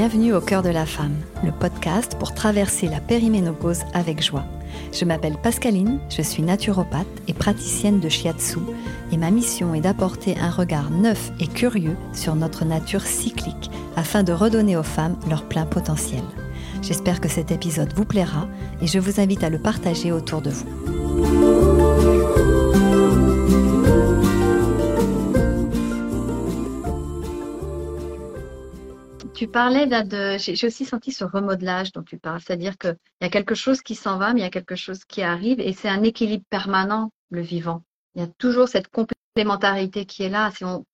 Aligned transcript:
Bienvenue 0.00 0.32
au 0.32 0.40
cœur 0.40 0.62
de 0.62 0.70
la 0.70 0.86
femme, 0.86 1.14
le 1.44 1.52
podcast 1.52 2.16
pour 2.18 2.32
traverser 2.32 2.88
la 2.88 3.00
périménopause 3.00 3.80
avec 3.92 4.22
joie. 4.22 4.46
Je 4.94 5.04
m'appelle 5.04 5.36
Pascaline, 5.36 6.00
je 6.08 6.22
suis 6.22 6.42
naturopathe 6.42 7.06
et 7.28 7.34
praticienne 7.34 8.00
de 8.00 8.08
shiatsu 8.08 8.60
et 9.12 9.18
ma 9.18 9.30
mission 9.30 9.74
est 9.74 9.82
d'apporter 9.82 10.38
un 10.38 10.48
regard 10.48 10.90
neuf 10.90 11.30
et 11.38 11.46
curieux 11.46 11.98
sur 12.14 12.34
notre 12.34 12.64
nature 12.64 13.02
cyclique 13.02 13.70
afin 13.94 14.22
de 14.22 14.32
redonner 14.32 14.74
aux 14.74 14.82
femmes 14.82 15.18
leur 15.28 15.46
plein 15.46 15.66
potentiel. 15.66 16.22
J'espère 16.80 17.20
que 17.20 17.28
cet 17.28 17.50
épisode 17.50 17.92
vous 17.94 18.06
plaira 18.06 18.48
et 18.80 18.86
je 18.86 18.98
vous 18.98 19.20
invite 19.20 19.44
à 19.44 19.50
le 19.50 19.58
partager 19.58 20.12
autour 20.12 20.40
de 20.40 20.48
vous. 20.48 21.39
Tu 29.40 29.48
parlais 29.48 29.86
de. 29.86 30.36
J'ai 30.36 30.66
aussi 30.66 30.84
senti 30.84 31.12
ce 31.12 31.24
remodelage 31.24 31.92
dont 31.92 32.02
tu 32.02 32.18
parles, 32.18 32.42
c'est-à-dire 32.42 32.76
qu'il 32.76 32.94
y 33.22 33.24
a 33.24 33.30
quelque 33.30 33.54
chose 33.54 33.80
qui 33.80 33.94
s'en 33.94 34.18
va, 34.18 34.34
mais 34.34 34.40
il 34.40 34.42
y 34.42 34.46
a 34.46 34.50
quelque 34.50 34.76
chose 34.76 35.02
qui 35.06 35.22
arrive, 35.22 35.60
et 35.60 35.72
c'est 35.72 35.88
un 35.88 36.02
équilibre 36.02 36.44
permanent, 36.50 37.10
le 37.30 37.40
vivant. 37.40 37.82
Il 38.14 38.20
y 38.20 38.22
a 38.22 38.26
toujours 38.26 38.68
cette 38.68 38.88
complémentarité 38.88 40.04
qui 40.04 40.24
est 40.24 40.28
là. 40.28 40.50
Si 40.50 40.62
on, 40.66 40.84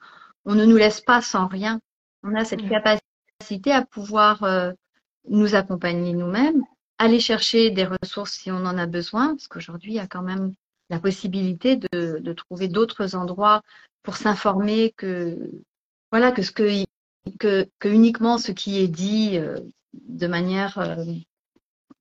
on 0.44 0.54
ne 0.54 0.64
nous 0.64 0.76
laisse 0.76 1.00
pas 1.00 1.22
sans 1.22 1.48
rien, 1.48 1.80
on 2.22 2.36
a 2.36 2.44
cette 2.44 2.62
capacité 2.68 3.72
à 3.72 3.84
pouvoir 3.84 4.44
euh, 4.44 4.70
nous 5.28 5.56
accompagner 5.56 6.12
nous-mêmes, 6.12 6.62
aller 6.98 7.18
chercher 7.18 7.72
des 7.72 7.88
ressources 8.00 8.34
si 8.34 8.52
on 8.52 8.64
en 8.64 8.78
a 8.78 8.86
besoin, 8.86 9.30
parce 9.30 9.48
qu'aujourd'hui, 9.48 9.90
il 9.90 9.96
y 9.96 9.98
a 9.98 10.06
quand 10.06 10.22
même 10.22 10.54
la 10.88 11.00
possibilité 11.00 11.74
de, 11.74 12.20
de 12.20 12.32
trouver 12.32 12.68
d'autres 12.68 13.16
endroits 13.16 13.62
pour 14.04 14.16
s'informer 14.16 14.94
que 14.96 15.36
voilà 16.12 16.30
que 16.30 16.42
ce 16.42 16.52
que 16.52 16.86
que, 17.38 17.68
uniquement 17.84 18.38
ce 18.38 18.52
qui 18.52 18.78
est 18.78 18.88
dit 18.88 19.38
euh, 19.38 19.58
de 19.92 20.26
manière 20.26 20.78
euh, 20.78 21.04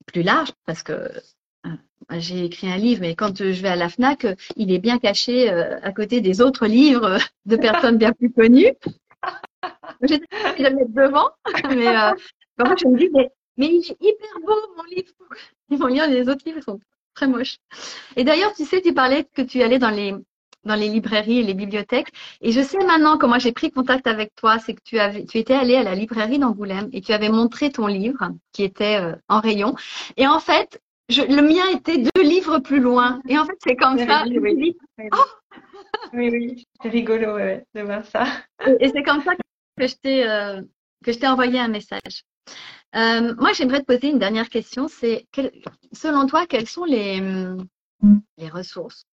plus 0.06 0.24
large, 0.24 0.52
parce 0.66 0.84
que 0.84 0.94
euh, 0.94 1.70
j'ai 2.12 2.46
écrit 2.46 2.72
un 2.72 2.78
livre, 2.78 3.02
mais 3.02 3.16
quand 3.16 3.38
je 3.38 3.62
vais 3.62 3.70
à 3.70 3.76
la 3.76 3.90
FNAC, 3.90 4.28
il 4.56 4.72
est 4.72 4.80
bien 4.80 5.00
caché 5.00 5.50
à 5.50 5.92
côté 5.92 6.22
des 6.22 6.42
autres 6.42 6.68
livres 6.68 7.18
de 7.46 7.56
personnes 7.56 7.98
bien 7.98 8.12
plus 8.12 8.32
connues. 8.32 8.74
J'ai 10.04 10.20
de 10.20 10.24
le 10.60 10.76
mettre 10.76 10.92
devant, 10.92 11.30
mais 11.70 11.86
je 12.78 12.88
me 12.88 12.98
dis, 12.98 13.10
mais, 13.12 13.32
mais, 13.58 13.68
il 13.68 13.80
est 13.80 13.98
hyper 14.00 14.40
beau 14.46 14.54
mon 14.78 14.84
livre. 14.84 15.12
Ils 15.70 15.80
vont 15.80 15.88
lire 15.88 16.08
les 16.08 16.30
autres 16.30 16.44
livres, 16.46 16.60
ils 16.60 16.64
sont 16.64 16.80
très 17.16 17.28
moches. 17.28 17.58
Et 18.16 18.24
d'ailleurs, 18.24 18.54
tu 18.54 18.66
sais, 18.66 18.82
tu 18.82 18.94
parlais 18.94 19.24
que 19.24 19.42
tu 19.42 19.64
allais 19.64 19.80
dans 19.80 19.90
les 19.90 20.14
dans 20.66 20.76
les 20.76 20.90
librairies 20.90 21.40
et 21.40 21.44
les 21.44 21.54
bibliothèques. 21.54 22.10
Et 22.42 22.52
je 22.52 22.62
sais 22.62 22.78
maintenant 22.80 23.18
comment 23.18 23.40
j'ai 23.40 23.52
pris 23.52 23.72
contact 23.72 24.08
avec 24.08 24.34
toi, 24.36 24.60
c'est 24.60 24.74
que 24.74 24.82
tu 24.84 25.00
avais, 25.00 25.26
tu 25.26 25.38
étais 25.38 25.54
allé 25.54 25.76
à 25.76 25.84
la 25.84 25.96
librairie 25.96 26.40
d'Angoulême 26.40 26.90
et 26.92 27.02
tu 27.02 27.14
avais 27.14 27.30
montré 27.30 27.72
ton 27.72 27.88
livre 27.88 28.30
qui 28.52 28.64
était 28.64 29.00
euh, 29.00 29.16
en 29.30 29.40
rayon. 29.40 29.76
Et 30.18 30.28
en 30.28 30.40
fait, 30.40 30.82
je, 31.10 31.22
le 31.22 31.42
mien 31.42 31.64
était 31.74 31.98
deux 31.98 32.24
livres 32.24 32.60
plus 32.60 32.80
loin. 32.80 33.22
Et 33.30 33.38
en 33.38 33.46
fait, 33.46 33.58
c'est 33.64 33.76
comme 33.76 33.98
ça. 33.98 34.24
Oui, 34.28 34.40
oui. 34.40 34.78
Oh 35.14 35.18
oui, 36.14 36.30
oui. 36.32 36.68
c'est 36.82 36.90
rigolo 36.90 37.38
de 37.38 37.82
voir 37.82 38.06
ça. 38.06 38.26
Et, 38.80 38.90
c'est 38.90 39.04
comme 39.04 39.22
ça 39.22 39.34
que 39.36 39.88
je 39.88 39.96
t'ai 39.96 40.28
euh, 40.28 40.62
que 41.04 41.12
je 41.12 41.20
t'ai 41.20 41.28
envoyé 41.28 41.60
un 41.60 41.68
message. 41.68 42.24
Euh, 42.96 43.36
moi, 43.38 43.54
j'aimerais 43.54 43.82
te 43.82 43.86
poser 43.86 44.10
une 44.10 44.20
dernière 44.20 44.50
question. 44.50 44.88
C'est 44.88 45.28
selon 45.92 46.26
toi, 46.26 46.48
quelles 46.48 46.68
sont 46.68 46.86
les, 46.86 47.22
les 48.38 48.50
ressources 48.50 49.06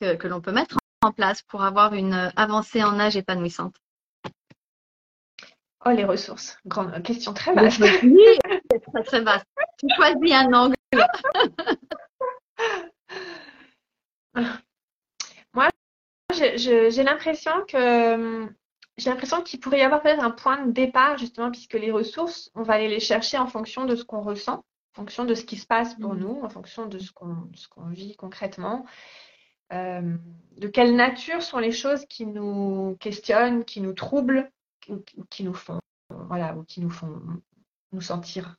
que, 0.00 0.26
l'on 0.26 0.40
peut 0.40 0.52
mettre 0.52 0.78
en 1.02 1.12
place 1.12 1.42
pour 1.42 1.62
avoir 1.62 1.94
une 1.94 2.32
avancée 2.36 2.82
en 2.82 2.98
âge 2.98 3.16
épanouissante 3.16 3.76
Oh, 5.86 5.90
les 5.90 6.04
ressources. 6.04 6.58
Grande 6.66 7.02
question 7.02 7.32
très 7.32 7.54
vaste. 7.54 7.80
Oui, 8.02 8.38
c'est 8.70 8.80
très, 8.80 9.02
très 9.02 9.22
vaste. 9.22 9.46
Tu 9.78 9.86
choisis 9.96 10.32
un 10.32 10.52
angle. 10.52 10.76
Moi, 15.54 15.68
j'ai 16.34 17.02
l'impression 17.02 17.52
que 17.66 18.46
j'ai 18.98 19.08
l'impression 19.08 19.40
qu'il 19.42 19.60
pourrait 19.60 19.78
y 19.78 19.82
avoir 19.82 20.02
peut-être 20.02 20.22
un 20.22 20.30
point 20.30 20.66
de 20.66 20.72
départ, 20.72 21.16
justement, 21.16 21.50
puisque 21.50 21.72
les 21.74 21.90
ressources, 21.90 22.50
on 22.54 22.62
va 22.62 22.74
aller 22.74 22.88
les 22.88 23.00
chercher 23.00 23.38
en 23.38 23.46
fonction 23.46 23.86
de 23.86 23.96
ce 23.96 24.04
qu'on 24.04 24.20
ressent, 24.20 24.62
en 24.92 24.94
fonction 24.94 25.24
de 25.24 25.34
ce 25.34 25.46
qui 25.46 25.56
se 25.56 25.66
passe 25.66 25.94
pour 25.94 26.14
mmh. 26.14 26.18
nous, 26.18 26.40
en 26.42 26.50
fonction 26.50 26.84
de 26.84 26.98
ce 26.98 27.10
qu'on 27.12 27.48
vit 27.88 28.16
concrètement. 28.16 28.84
Euh, 29.72 30.16
de 30.56 30.68
quelle 30.68 30.96
nature 30.96 31.42
sont 31.42 31.58
les 31.58 31.72
choses 31.72 32.04
qui 32.06 32.26
nous 32.26 32.96
questionnent, 33.00 33.64
qui 33.64 33.80
nous 33.80 33.92
troublent, 33.92 34.50
qui, 35.30 35.44
nous 35.44 35.54
font, 35.54 35.80
voilà, 36.10 36.56
ou 36.56 36.64
qui 36.64 36.80
nous 36.80 36.90
font 36.90 37.20
nous 37.92 38.00
sentir, 38.00 38.56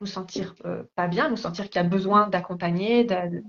nous 0.00 0.06
sentir 0.06 0.54
euh, 0.64 0.82
pas 0.94 1.08
bien, 1.08 1.30
nous 1.30 1.36
sentir 1.36 1.70
qu'il 1.70 1.80
y 1.80 1.84
a 1.84 1.88
besoin 1.88 2.28
d'accompagner, 2.28 3.04
de, 3.04 3.42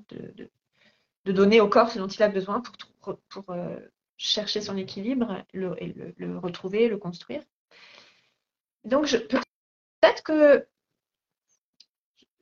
donner 1.25 1.59
au 1.59 1.67
corps 1.67 1.89
ce 1.89 1.99
dont 1.99 2.07
il 2.07 2.23
a 2.23 2.29
besoin 2.29 2.61
pour, 3.01 3.49
euh, 3.49 3.79
chercher 4.17 4.61
son 4.61 4.77
équilibre 4.77 5.43
le, 5.51 5.73
et 5.83 5.93
le, 6.17 6.37
retrouver, 6.37 6.87
le 6.87 6.97
construire. 6.97 7.41
Donc, 8.83 9.09
peut-être 9.09 10.23
que 10.23 10.67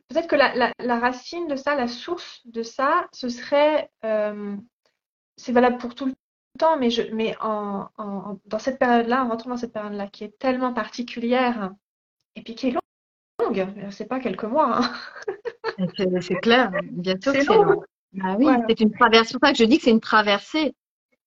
peut-être 0.10 0.28
que 0.28 0.36
la, 0.36 1.00
racine 1.00 1.48
de 1.48 1.56
ça, 1.56 1.76
la 1.76 1.88
source 1.88 2.42
de 2.46 2.64
ça, 2.64 3.08
ce 3.14 3.30
serait, 3.30 3.90
euh, 4.04 4.56
c'est 5.38 5.52
valable 5.52 5.78
pour 5.78 5.96
tout 5.96 6.08
le 6.08 6.16
temps, 6.58 6.78
mais, 6.78 6.90
je, 6.90 7.04
mais 7.14 7.36
en, 7.42 7.88
dans 8.46 8.60
cette 8.60 8.80
période-là, 8.80 9.24
en 9.24 9.30
rentrant 9.30 9.52
dans 9.52 9.58
cette 9.58 9.74
période-là 9.74 10.08
qui 10.08 10.24
est 10.24 10.38
tellement 10.40 10.74
particulière 10.74 11.72
et 12.36 12.42
puis 12.42 12.56
qui 12.56 12.70
est 12.70 12.76
longue, 13.40 13.68
c'est 13.92 14.08
pas 14.08 14.20
quelques 14.20 14.44
mois. 14.44 14.80
Hein. 14.80 14.94
C'est 16.22 16.36
clair, 16.42 16.72
bien 16.84 17.16
sûr 17.22 17.32
c'est 17.32 17.46
long. 17.46 17.82
Ah 18.22 18.36
oui, 18.38 18.48
c'est 18.68 18.82
une 18.82 18.92
traversée. 18.92 19.30
C'est 19.30 19.40
pour 19.40 19.48
ça 19.48 19.54
que 19.54 19.60
je 19.60 19.64
dis 19.64 19.78
que 19.78 19.84
c'est 19.84 19.92
une 19.92 20.02
traversée. 20.02 20.76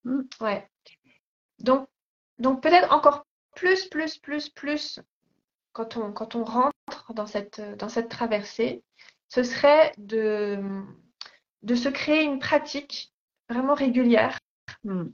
Hmm. 0.04 0.22
Ouais. 0.40 0.68
Donc, 1.60 1.88
donc 2.38 2.62
peut-être 2.62 2.92
encore 2.92 3.24
plus, 3.54 3.86
plus, 3.86 4.18
plus, 4.18 4.50
plus 4.50 5.00
quand 5.72 5.96
on, 5.96 6.12
quand 6.12 6.34
on 6.34 6.44
rentre 6.44 7.12
dans 7.14 7.26
cette, 7.26 7.60
dans 7.78 7.88
cette 7.88 8.08
traversée, 8.08 8.82
ce 9.28 9.42
serait 9.42 9.92
de, 9.98 10.60
de 11.62 11.74
se 11.74 11.88
créer 11.88 12.24
une 12.24 12.38
pratique 12.38 13.12
vraiment 13.48 13.74
régulière 13.74 14.38
hmm. 14.84 15.06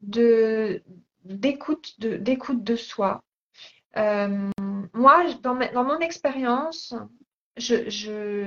de, 0.00 0.82
d'écoute, 1.24 1.98
de, 2.00 2.16
d'écoute 2.16 2.62
de 2.62 2.76
soi. 2.76 3.22
Euh, 3.96 4.50
moi, 4.92 5.24
dans, 5.42 5.54
dans 5.72 5.84
mon 5.84 5.98
expérience, 6.00 6.94
je, 7.56 7.88
je, 7.88 8.46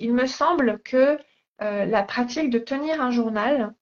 il 0.00 0.12
me 0.12 0.26
semble 0.26 0.80
que 0.82 1.18
euh, 1.62 1.84
la 1.84 2.02
pratique 2.02 2.50
de 2.50 2.58
tenir 2.58 3.00
un 3.00 3.10
journal 3.10 3.74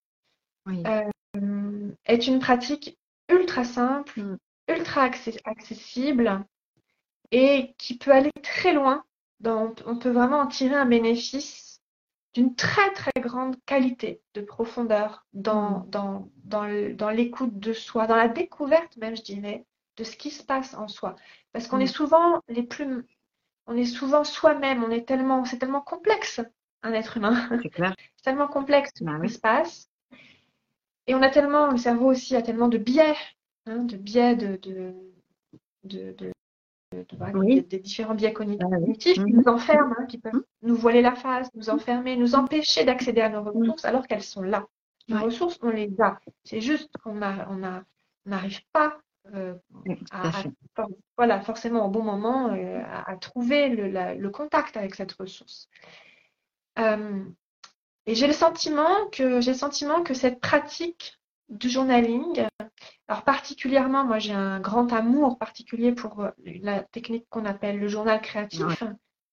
euh, 0.69 1.91
est 2.05 2.27
une 2.27 2.39
pratique 2.39 2.99
ultra 3.29 3.65
simple, 3.65 4.21
hmm. 4.21 4.37
ultra 4.69 5.11
accessible, 5.45 6.45
et 7.33 7.75
qui 7.79 7.97
peut 7.97 8.13
aller 8.13 8.33
très 8.43 8.73
loin. 8.73 9.05
Dans, 9.41 9.75
on 9.87 9.97
peut 9.97 10.11
vraiment 10.11 10.41
en 10.41 10.47
tirer 10.47 10.75
un 10.75 10.87
bénéfice 10.87 11.81
d'une 12.35 12.55
très 12.55 12.93
très 12.93 13.21
grande 13.21 13.57
qualité 13.65 14.21
de 14.35 14.41
profondeur 14.43 15.27
dans, 15.33 15.81
mm. 15.81 15.91
dans, 15.91 16.29
dans, 16.45 17.11
l'écoute 17.11 17.59
de 17.59 17.73
soi, 17.73 18.07
dans 18.07 18.17
la 18.17 18.29
découverte 18.29 18.97
même, 18.97 19.17
je 19.17 19.23
dirais, 19.23 19.65
de 19.97 20.05
ce 20.05 20.17
qui 20.17 20.31
se 20.31 20.45
passe 20.45 20.75
en 20.75 20.89
soi. 20.89 21.17
Parce 21.53 21.67
qu'on 21.67 21.79
mm. 21.79 21.83
est 21.83 21.95
souvent 21.95 22.43
les 22.49 22.63
plus, 22.63 23.07
on 23.67 23.77
est 23.77 23.85
souvent 23.85 24.25
soi-même, 24.25 24.85
on 24.85 24.91
est 24.91 25.07
tellement, 25.07 25.45
c'est 25.45 25.59
tellement 25.59 25.81
complexe 25.81 26.41
un 26.83 26.93
être 26.93 27.17
humain. 27.17 27.49
C'est 27.63 27.71
tellement 28.25 28.49
complexe 28.49 28.91
ce 28.97 29.05
bah 29.05 29.19
qui 29.23 29.33
se 29.33 29.39
passe. 29.39 29.91
Et 31.07 31.15
on 31.15 31.23
a 31.23 31.29
tellement, 31.29 31.71
le 31.71 31.77
cerveau 31.77 32.11
aussi 32.11 32.37
a 32.37 32.43
tellement 32.43 32.69
de 32.69 32.79
biais, 32.79 33.17
hein, 33.67 33.85
de 33.85 33.97
biais 33.97 34.37
de, 34.37 34.57
de, 34.57 34.95
de 35.85 36.33
des, 36.93 37.79
différents 37.79 38.15
biais 38.15 38.33
cognitifs 38.33 39.19
ah 39.19 39.25
qui 39.25 39.33
mhm. 39.33 39.37
nous 39.37 39.49
enferment, 39.49 39.95
hein, 39.99 40.07
qui 40.07 40.19
peuvent 40.19 40.35
mhm. 40.35 40.43
nous 40.63 40.75
voiler 40.75 41.03
la 41.03 41.15
face, 41.15 41.49
nous 41.55 41.71
enfermer, 41.71 42.17
nous 42.17 42.35
empêcher 42.35 42.85
d'accéder 42.85 43.21
à 43.21 43.29
nos 43.29 43.43
mhm. 43.43 43.49
ressources 43.49 43.85
alors 43.85 44.07
qu'elles 44.07 44.23
sont 44.23 44.43
là. 44.43 44.67
Nos 45.09 45.25
ressources, 45.25 45.59
on 45.63 45.71
les 45.71 45.93
a. 46.01 46.21
C'est 46.45 46.61
juste 46.61 46.97
qu'on 47.03 47.15
n'arrive 47.15 48.61
pas 48.73 48.99
euh, 49.35 49.55
à, 50.13 50.31
voilà, 51.17 51.41
forcément 51.41 51.87
au 51.87 51.91
bon 51.91 52.03
moment 52.03 52.53
euh, 52.53 52.81
à, 52.85 53.17
trouver 53.17 53.69
le, 53.69 54.29
contact 54.29 54.77
avec 54.77 54.95
cette 54.95 55.13
ressource. 55.13 55.69
Euh, 56.79 57.25
et 58.07 58.15
j'ai 58.15 58.29
le 58.29 58.33
sentiment 58.33 59.09
que 59.13 59.41
j'ai 59.41 59.53
le 59.53 59.57
sentiment 59.57 60.03
que 60.03 60.15
cette 60.15 60.41
pratique 60.41 61.20
du 61.51 61.69
journaling. 61.69 62.47
Alors 63.09 63.25
particulièrement, 63.25 64.05
moi 64.05 64.19
j'ai 64.19 64.33
un 64.33 64.61
grand 64.61 64.93
amour 64.93 65.39
particulier 65.39 65.93
pour 65.93 66.21
euh, 66.21 66.31
la 66.63 66.83
technique 66.83 67.27
qu'on 67.29 67.45
appelle 67.45 67.79
le 67.79 67.89
journal 67.89 68.21
créatif, 68.21 68.83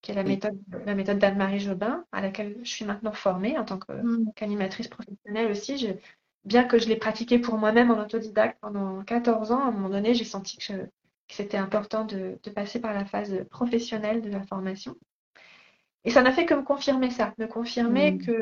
qui 0.01 0.11
est 0.11 0.15
la 0.15 0.23
méthode, 0.23 0.59
la 0.85 0.95
méthode 0.95 1.19
d'Anne-Marie 1.19 1.59
Jobin, 1.59 2.05
à 2.11 2.21
laquelle 2.21 2.57
je 2.63 2.69
suis 2.69 2.85
maintenant 2.85 3.13
formée 3.13 3.57
en 3.57 3.65
tant 3.65 3.79
mm. 3.89 4.31
qu'animatrice 4.35 4.87
professionnelle 4.87 5.51
aussi. 5.51 5.93
bien 6.43 6.63
que 6.63 6.79
je 6.79 6.87
l'ai 6.87 6.95
pratiquée 6.95 7.39
pour 7.39 7.57
moi-même 7.57 7.91
en 7.91 7.99
autodidacte 7.99 8.57
pendant 8.61 9.03
14 9.03 9.51
ans, 9.51 9.61
à 9.61 9.67
un 9.67 9.71
moment 9.71 9.89
donné, 9.89 10.13
j'ai 10.13 10.25
senti 10.25 10.57
que 10.57 10.89
que 11.27 11.33
c'était 11.35 11.57
important 11.57 12.05
de, 12.05 12.39
passer 12.55 12.79
par 12.79 12.93
la 12.93 13.05
phase 13.05 13.45
professionnelle 13.49 14.21
de 14.21 14.29
la 14.29 14.41
formation. 14.43 14.95
Et 16.05 16.11
ça 16.11 16.21
n'a 16.21 16.31
fait 16.31 16.45
que 16.45 16.53
me 16.53 16.63
confirmer 16.63 17.09
ça, 17.11 17.33
me 17.37 17.47
confirmer 17.47 18.13
mmh. 18.13 18.25
que, 18.25 18.41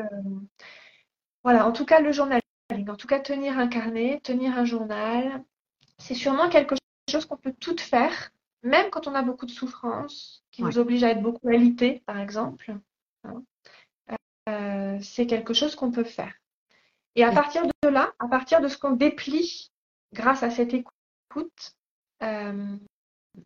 voilà, 1.42 1.66
en 1.66 1.72
tout 1.72 1.84
cas, 1.84 2.00
le 2.00 2.12
journalisme, 2.12 2.45
en 2.70 2.96
tout 2.96 3.06
cas, 3.06 3.20
tenir 3.20 3.58
un 3.58 3.68
carnet, 3.68 4.20
tenir 4.22 4.56
un 4.58 4.64
journal, 4.64 5.44
c'est 5.98 6.14
sûrement 6.14 6.48
quelque 6.48 6.74
chose 7.10 7.24
qu'on 7.24 7.36
peut 7.36 7.54
tout 7.58 7.76
faire, 7.78 8.30
même 8.62 8.90
quand 8.90 9.06
on 9.06 9.14
a 9.14 9.22
beaucoup 9.22 9.46
de 9.46 9.50
souffrance, 9.50 10.44
qui 10.50 10.62
nous 10.62 10.78
oblige 10.78 11.04
à 11.04 11.10
être 11.10 11.22
beaucoup 11.22 11.48
alité, 11.48 12.02
par 12.06 12.18
exemple. 12.18 12.74
Hein. 13.24 13.42
Euh, 14.48 14.98
c'est 15.02 15.26
quelque 15.26 15.54
chose 15.54 15.74
qu'on 15.74 15.90
peut 15.90 16.04
faire. 16.04 16.34
Et 17.14 17.24
à 17.24 17.32
partir 17.32 17.62
de 17.66 17.88
là, 17.88 18.12
à 18.18 18.28
partir 18.28 18.60
de 18.60 18.68
ce 18.68 18.76
qu'on 18.78 18.92
déplie 18.92 19.70
grâce 20.12 20.42
à 20.42 20.50
cette 20.50 20.74
écoute, 20.74 21.72
euh, 22.22 22.76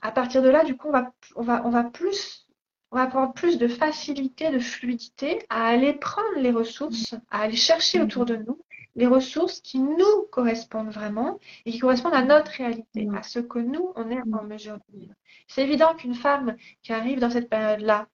à 0.00 0.12
partir 0.12 0.42
de 0.42 0.48
là, 0.48 0.64
du 0.64 0.76
coup, 0.76 0.88
on 0.88 0.92
va, 0.92 1.12
on 1.36 1.42
va, 1.42 1.62
on 1.64 1.70
va 1.70 1.84
plus, 1.84 2.46
on 2.90 2.96
va 2.96 3.04
avoir 3.04 3.32
plus 3.32 3.58
de 3.58 3.68
facilité, 3.68 4.50
de 4.50 4.58
fluidité 4.58 5.44
à 5.48 5.66
aller 5.66 5.94
prendre 5.94 6.38
les 6.38 6.50
ressources, 6.50 7.14
à 7.30 7.42
aller 7.42 7.56
chercher 7.56 8.00
autour 8.00 8.24
de 8.24 8.36
nous 8.36 8.60
les 8.96 9.06
ressources 9.06 9.60
qui 9.60 9.78
nous 9.78 10.26
correspondent 10.30 10.90
vraiment 10.90 11.38
et 11.64 11.72
qui 11.72 11.78
correspondent 11.78 12.14
à 12.14 12.24
notre 12.24 12.50
réalité, 12.52 13.08
à 13.14 13.22
ce 13.22 13.38
que 13.38 13.58
nous, 13.58 13.92
on 13.96 14.10
est 14.10 14.20
en 14.20 14.44
mesure 14.44 14.78
de 14.88 14.98
vivre. 14.98 15.14
C'est 15.48 15.62
évident 15.62 15.94
qu'une 15.94 16.14
femme 16.14 16.56
qui 16.82 16.92
arrive 16.92 17.20
dans 17.20 17.30
cette 17.30 17.48
période-là, 17.48 18.08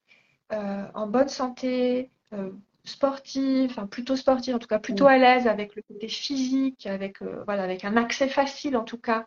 euh, 0.53 0.87
en 0.95 1.07
bonne 1.07 1.29
santé, 1.29 2.11
euh, 2.33 2.51
sportive, 2.85 3.71
enfin 3.71 3.87
plutôt 3.87 4.17
sportive, 4.17 4.55
en 4.55 4.59
tout 4.59 4.69
cas 4.69 4.79
plutôt 4.79 5.07
à 5.07 5.19
l'aise 5.19 5.47
avec 5.47 5.75
le 5.75 5.83
côté 5.83 6.09
physique, 6.09 6.87
avec, 6.87 7.21
euh, 7.23 7.43
voilà, 7.47 7.65
avec 7.65 7.85
un 7.85 7.97
accès 7.97 8.29
facile 8.29 8.77
en 8.77 8.85
tout 8.85 8.99
cas 8.99 9.27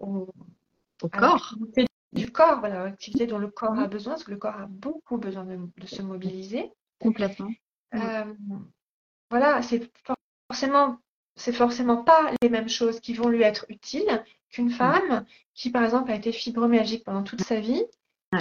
au, 0.00 0.28
corps. 1.12 1.54
Du 2.12 2.32
corps, 2.32 2.58
voilà, 2.58 2.84
l'activité 2.84 3.28
dont 3.28 3.38
le 3.38 3.48
corps 3.48 3.78
a 3.78 3.86
besoin, 3.86 4.14
parce 4.14 4.24
que 4.24 4.32
le 4.32 4.36
corps 4.36 4.56
a 4.56 4.66
beaucoup 4.66 5.18
besoin 5.18 5.44
de, 5.44 5.86
se 5.86 6.02
mobiliser. 6.02 6.72
Complètement. 6.98 7.50
Voilà, 9.30 9.62
c'est 9.62 9.90
forcément, 10.48 10.98
c'est 11.36 11.52
forcément 11.52 12.02
pas 12.02 12.32
les 12.42 12.48
mêmes 12.48 12.68
choses 12.68 13.00
qui 13.00 13.14
vont 13.14 13.28
lui 13.28 13.42
être 13.42 13.64
utiles 13.68 14.24
qu'une 14.50 14.70
femme 14.70 15.24
qui, 15.54 15.70
par 15.70 15.84
exemple, 15.84 16.10
a 16.10 16.16
été 16.16 16.32
fibromyalgique 16.32 17.04
pendant 17.04 17.22
toute 17.22 17.42
sa 17.42 17.60
vie 17.60 17.84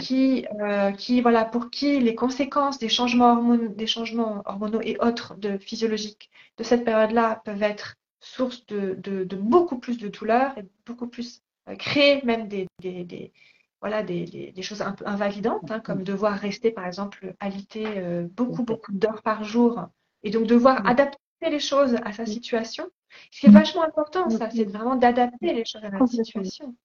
qui, 0.02 0.46
euh, 0.62 0.92
qui, 0.92 1.22
voilà, 1.22 1.46
pour 1.46 1.70
qui 1.72 2.00
les 2.00 2.16
conséquences 2.16 2.78
des 2.78 2.90
changements, 2.90 3.34
hormonaux, 3.34 3.70
des 3.70 3.88
changements 3.88 4.44
hormonaux 4.46 4.82
et 4.82 4.98
autres 5.00 5.36
de 5.36 5.58
physiologiques 5.58 6.30
de 6.58 6.64
cette 6.64 6.86
période-là 6.86 7.42
peuvent 7.44 7.64
être 7.64 7.96
source 8.20 8.66
de, 8.68 8.96
de, 8.96 9.36
beaucoup 9.36 9.80
plus 9.80 9.98
de 9.98 10.08
douleurs 10.08 10.56
et 10.58 10.66
beaucoup 10.86 11.08
plus 11.08 11.42
euh, 11.70 11.76
créer 11.76 12.22
même 12.24 12.48
des, 12.48 12.68
des, 12.82 13.04
des 13.04 13.34
voilà, 13.82 14.04
des, 14.04 14.52
des, 14.54 14.62
choses 14.62 14.82
un 14.82 14.92
peu 14.92 15.08
invalidantes, 15.08 15.72
hein, 15.72 15.80
comme 15.80 16.04
devoir 16.04 16.38
rester, 16.38 16.70
par 16.70 16.86
exemple, 16.86 17.34
alité 17.40 17.86
euh, 17.88 18.28
beaucoup, 18.30 18.64
beaucoup 18.64 18.92
d'heures 18.92 19.22
par 19.22 19.46
jour, 19.46 19.88
et 20.24 20.30
donc 20.32 20.48
devoir 20.48 20.86
adapter 20.86 21.18
les 21.50 21.60
choses 21.60 21.96
à 22.04 22.12
sa 22.12 22.26
situation. 22.26 22.86
Ce 23.32 23.40
qui 23.40 23.48
est 23.48 23.52
vachement 23.52 23.84
important, 23.84 24.30
ça, 24.30 24.50
c'est 24.50 24.66
vraiment 24.66 24.96
d'adapter 24.96 25.54
les 25.54 25.66
choses 25.66 25.84
à 25.84 25.90
la 25.90 26.08
situation. 26.08 26.76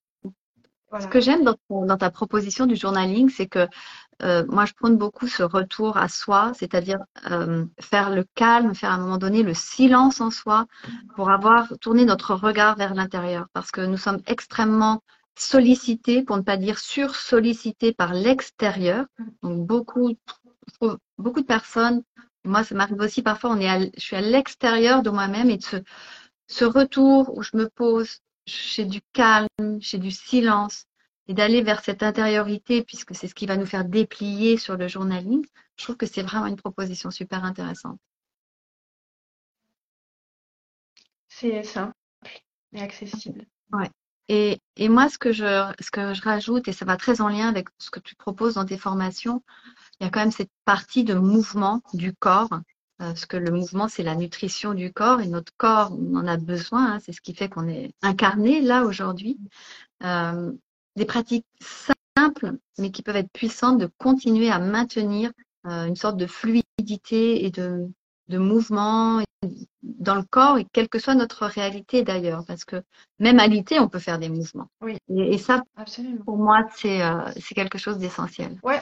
Ce 1.00 1.08
que 1.08 1.20
j'aime 1.20 1.44
dans, 1.68 1.96
ta 1.96 2.10
proposition 2.10 2.66
du 2.66 2.76
journaling, 2.76 3.28
c'est 3.28 3.46
que 3.46 3.66
euh, 4.22 4.44
moi, 4.48 4.64
je 4.64 4.74
prône 4.74 4.96
beaucoup 4.96 5.26
ce 5.26 5.42
retour 5.42 5.96
à 5.96 6.08
soi, 6.08 6.52
c'est-à-dire 6.54 7.00
euh, 7.30 7.66
faire 7.80 8.10
le 8.10 8.24
calme, 8.34 8.74
faire 8.74 8.92
à 8.92 8.94
un 8.94 8.98
moment 8.98 9.18
donné 9.18 9.42
le 9.42 9.54
silence 9.54 10.20
en 10.20 10.30
soi 10.30 10.66
pour 11.16 11.30
avoir 11.30 11.72
tourné 11.80 12.04
notre 12.04 12.34
regard 12.34 12.76
vers 12.76 12.94
l'intérieur. 12.94 13.48
Parce 13.52 13.72
que 13.72 13.80
nous 13.80 13.96
sommes 13.96 14.20
extrêmement 14.26 15.02
sollicités, 15.36 16.22
pour 16.22 16.36
ne 16.36 16.42
pas 16.42 16.56
dire 16.56 16.78
sursollicités 16.78 17.92
par 17.92 18.14
l'extérieur. 18.14 19.06
Donc, 19.42 19.66
beaucoup, 19.66 20.14
beaucoup 21.18 21.40
de 21.40 21.46
personnes, 21.46 22.04
moi, 22.44 22.64
ça 22.64 22.74
m'arrive 22.74 23.00
aussi 23.00 23.22
parfois, 23.22 23.50
on 23.50 23.60
est 23.60 23.90
je 23.96 24.00
suis 24.00 24.16
à 24.16 24.20
l'extérieur 24.20 25.02
de 25.02 25.10
moi-même 25.10 25.50
et 25.50 25.56
de 25.56 25.62
ce, 25.62 25.76
ce 26.46 26.64
retour 26.64 27.36
où 27.36 27.42
je 27.42 27.56
me 27.56 27.68
pose, 27.68 28.20
chez 28.46 28.84
du 28.84 29.00
calme, 29.12 29.48
chez 29.80 29.98
du 29.98 30.10
silence, 30.10 30.86
et 31.26 31.34
d'aller 31.34 31.62
vers 31.62 31.82
cette 31.82 32.02
intériorité, 32.02 32.82
puisque 32.82 33.14
c'est 33.14 33.28
ce 33.28 33.34
qui 33.34 33.46
va 33.46 33.56
nous 33.56 33.66
faire 33.66 33.84
déplier 33.84 34.58
sur 34.58 34.76
le 34.76 34.88
journaling, 34.88 35.44
je 35.76 35.84
trouve 35.84 35.96
que 35.96 36.06
c'est 36.06 36.22
vraiment 36.22 36.46
une 36.46 36.56
proposition 36.56 37.10
super 37.10 37.44
intéressante. 37.44 37.98
C'est 41.28 41.62
simple 41.62 41.94
et 42.72 42.80
accessible. 42.80 43.46
Ouais. 43.72 43.90
Et, 44.28 44.60
et, 44.76 44.88
moi, 44.88 45.08
ce 45.08 45.18
que, 45.18 45.32
je, 45.32 45.72
ce 45.80 45.90
que 45.90 46.14
je 46.14 46.22
rajoute, 46.22 46.68
et 46.68 46.72
ça 46.72 46.84
va 46.84 46.96
très 46.96 47.20
en 47.20 47.28
lien 47.28 47.48
avec 47.48 47.68
ce 47.78 47.90
que 47.90 48.00
tu 48.00 48.14
proposes 48.14 48.54
dans 48.54 48.64
tes 48.64 48.78
formations, 48.78 49.42
il 50.00 50.04
y 50.04 50.06
a 50.06 50.10
quand 50.10 50.20
même 50.20 50.32
cette 50.32 50.50
partie 50.64 51.04
de 51.04 51.14
mouvement 51.14 51.82
du 51.92 52.12
corps 52.14 52.60
euh, 53.02 53.08
parce 53.08 53.26
que 53.26 53.36
le 53.36 53.50
mouvement, 53.50 53.88
c'est 53.88 54.02
la 54.04 54.14
nutrition 54.14 54.72
du 54.72 54.92
corps 54.92 55.20
et 55.20 55.26
notre 55.26 55.52
corps, 55.56 55.92
on 55.92 56.16
en 56.16 56.26
a 56.26 56.36
besoin. 56.36 56.94
Hein, 56.94 57.00
c'est 57.00 57.12
ce 57.12 57.20
qui 57.20 57.34
fait 57.34 57.48
qu'on 57.48 57.68
est 57.68 57.92
incarné 58.02 58.60
là 58.60 58.84
aujourd'hui. 58.84 59.38
Euh, 60.04 60.52
des 60.96 61.04
pratiques 61.04 61.46
simples, 62.16 62.52
mais 62.78 62.92
qui 62.92 63.02
peuvent 63.02 63.16
être 63.16 63.32
puissantes, 63.32 63.78
de 63.78 63.88
continuer 63.98 64.50
à 64.50 64.60
maintenir 64.60 65.32
euh, 65.66 65.86
une 65.86 65.96
sorte 65.96 66.16
de 66.16 66.26
fluidité 66.26 67.44
et 67.44 67.50
de, 67.50 67.88
de 68.28 68.38
mouvement 68.38 69.22
dans 69.82 70.14
le 70.14 70.22
corps, 70.22 70.58
et 70.58 70.66
quelle 70.72 70.88
que 70.88 70.98
soit 70.98 71.14
notre 71.14 71.46
réalité 71.46 72.02
d'ailleurs, 72.02 72.44
parce 72.46 72.64
que 72.64 72.82
même 73.18 73.38
à 73.38 73.46
l'ité, 73.46 73.78
on 73.78 73.88
peut 73.88 73.98
faire 73.98 74.18
des 74.18 74.28
mouvements. 74.28 74.68
Oui. 74.80 74.96
Et, 75.08 75.38
ça, 75.38 75.62
Absolument. 75.76 76.24
pour 76.24 76.38
moi, 76.38 76.66
c'est 76.74 77.02
euh, 77.02 77.20
quelque 77.54 77.78
chose 77.78 77.98
d'essentiel. 77.98 78.58
Ouais, 78.62 78.80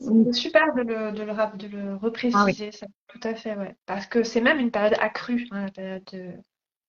c'est 0.00 0.32
super 0.32 0.74
de 0.74 0.82
le, 0.82 1.12
de 1.12 1.22
le, 1.22 1.56
de 1.56 1.76
le 1.76 1.96
repréciser, 1.96 2.70
ah 2.72 2.76
ça, 2.76 2.86
tout 3.08 3.20
à 3.22 3.34
fait, 3.34 3.56
ouais. 3.56 3.76
Parce 3.86 4.06
que 4.06 4.22
c'est 4.22 4.40
même 4.40 4.58
une 4.58 4.70
période 4.70 4.96
accrue, 5.00 5.48
hein, 5.50 5.64
la 5.64 5.70
période 5.70 6.04
de 6.12 6.32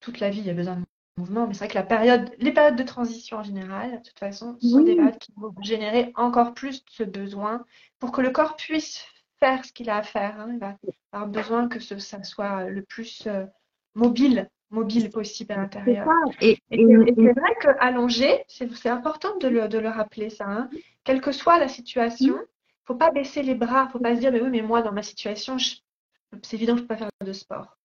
toute 0.01 0.19
la 0.19 0.29
vie, 0.29 0.39
il 0.39 0.47
y 0.47 0.49
a 0.49 0.53
besoin 0.53 0.75
de 0.75 0.85
mouvement, 1.17 1.47
mais 1.47 1.53
c'est 1.53 1.59
vrai 1.59 1.67
que 1.69 1.75
la 1.75 1.83
période, 1.83 2.29
les 2.39 2.51
périodes 2.51 2.75
de 2.75 2.83
transition 2.83 3.37
en 3.37 3.43
général, 3.43 3.91
de 3.91 3.97
toute 3.97 4.19
façon, 4.19 4.57
sont 4.59 4.81
des 4.81 4.95
périodes 4.95 5.17
qui 5.17 5.31
vont 5.37 5.53
générer 5.61 6.11
encore 6.15 6.53
plus 6.53 6.83
ce 6.89 7.03
besoin 7.03 7.63
pour 7.99 8.11
que 8.11 8.21
le 8.21 8.31
corps 8.31 8.57
puisse 8.57 9.05
faire 9.39 9.65
ce 9.65 9.71
qu'il 9.71 9.89
a 9.89 9.97
à 9.97 10.03
faire. 10.03 10.39
Hein. 10.39 10.49
Il 10.53 10.59
va 10.59 10.77
avoir 11.11 11.29
besoin 11.29 11.67
que 11.67 11.79
ce, 11.79 11.97
ça 11.97 12.23
soit 12.23 12.65
le 12.65 12.81
plus 12.81 13.27
euh, 13.27 13.45
mobile, 13.93 14.49
mobile 14.69 15.09
possible 15.09 15.53
à 15.53 15.57
l'intérieur. 15.57 16.07
Et, 16.41 16.57
c'est 16.69 16.77
vrai 16.77 17.55
qu'allonger, 17.61 18.43
c'est 18.47 18.89
important 18.89 19.37
de 19.37 19.47
le, 19.47 19.67
de 19.67 19.77
le, 19.77 19.89
rappeler 19.89 20.29
ça. 20.29 20.45
Hein. 20.47 20.69
Quelle 21.03 21.21
que 21.21 21.31
soit 21.31 21.59
la 21.59 21.67
situation, 21.67 22.35
il 22.35 22.39
ne 22.39 22.85
faut 22.85 22.95
pas 22.95 23.11
baisser 23.11 23.43
les 23.43 23.55
bras, 23.55 23.83
il 23.83 23.87
ne 23.87 23.91
faut 23.91 23.99
pas 23.99 24.15
se 24.15 24.19
dire, 24.19 24.31
mais 24.31 24.41
oui, 24.41 24.49
mais 24.49 24.61
moi, 24.61 24.81
dans 24.81 24.91
ma 24.91 25.03
situation, 25.03 25.57
c'est 25.57 26.55
évident 26.55 26.73
que 26.73 26.79
je 26.79 26.83
ne 26.83 26.87
peux 26.87 26.95
pas 26.95 26.97
faire 26.97 27.09
de 27.25 27.33
sport. 27.33 27.77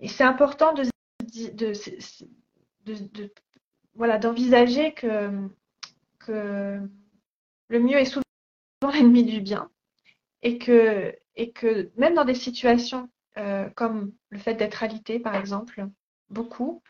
Et 0.00 0.08
c'est 0.08 0.24
important 0.24 0.72
de, 0.74 0.84
de, 1.52 1.72
de, 2.84 3.32
voilà, 3.94 4.18
d'envisager 4.18 4.92
que, 4.92 5.48
que 6.18 6.80
le 7.68 7.80
mieux 7.80 7.96
est 7.96 8.04
souvent 8.04 8.22
l'ennemi 8.92 9.24
du 9.24 9.40
bien 9.40 9.70
et 10.44 10.58
que, 10.58 11.14
et 11.34 11.50
que 11.50 11.90
même 11.96 12.14
dans 12.14 12.24
des 12.24 12.34
situations 12.34 13.08
euh, 13.38 13.68
comme 13.70 14.12
le 14.28 14.38
fait 14.38 14.54
d'être 14.54 14.84
alité, 14.84 15.18
par 15.18 15.34
exemple, 15.34 15.88
beaucoup, 16.28 16.82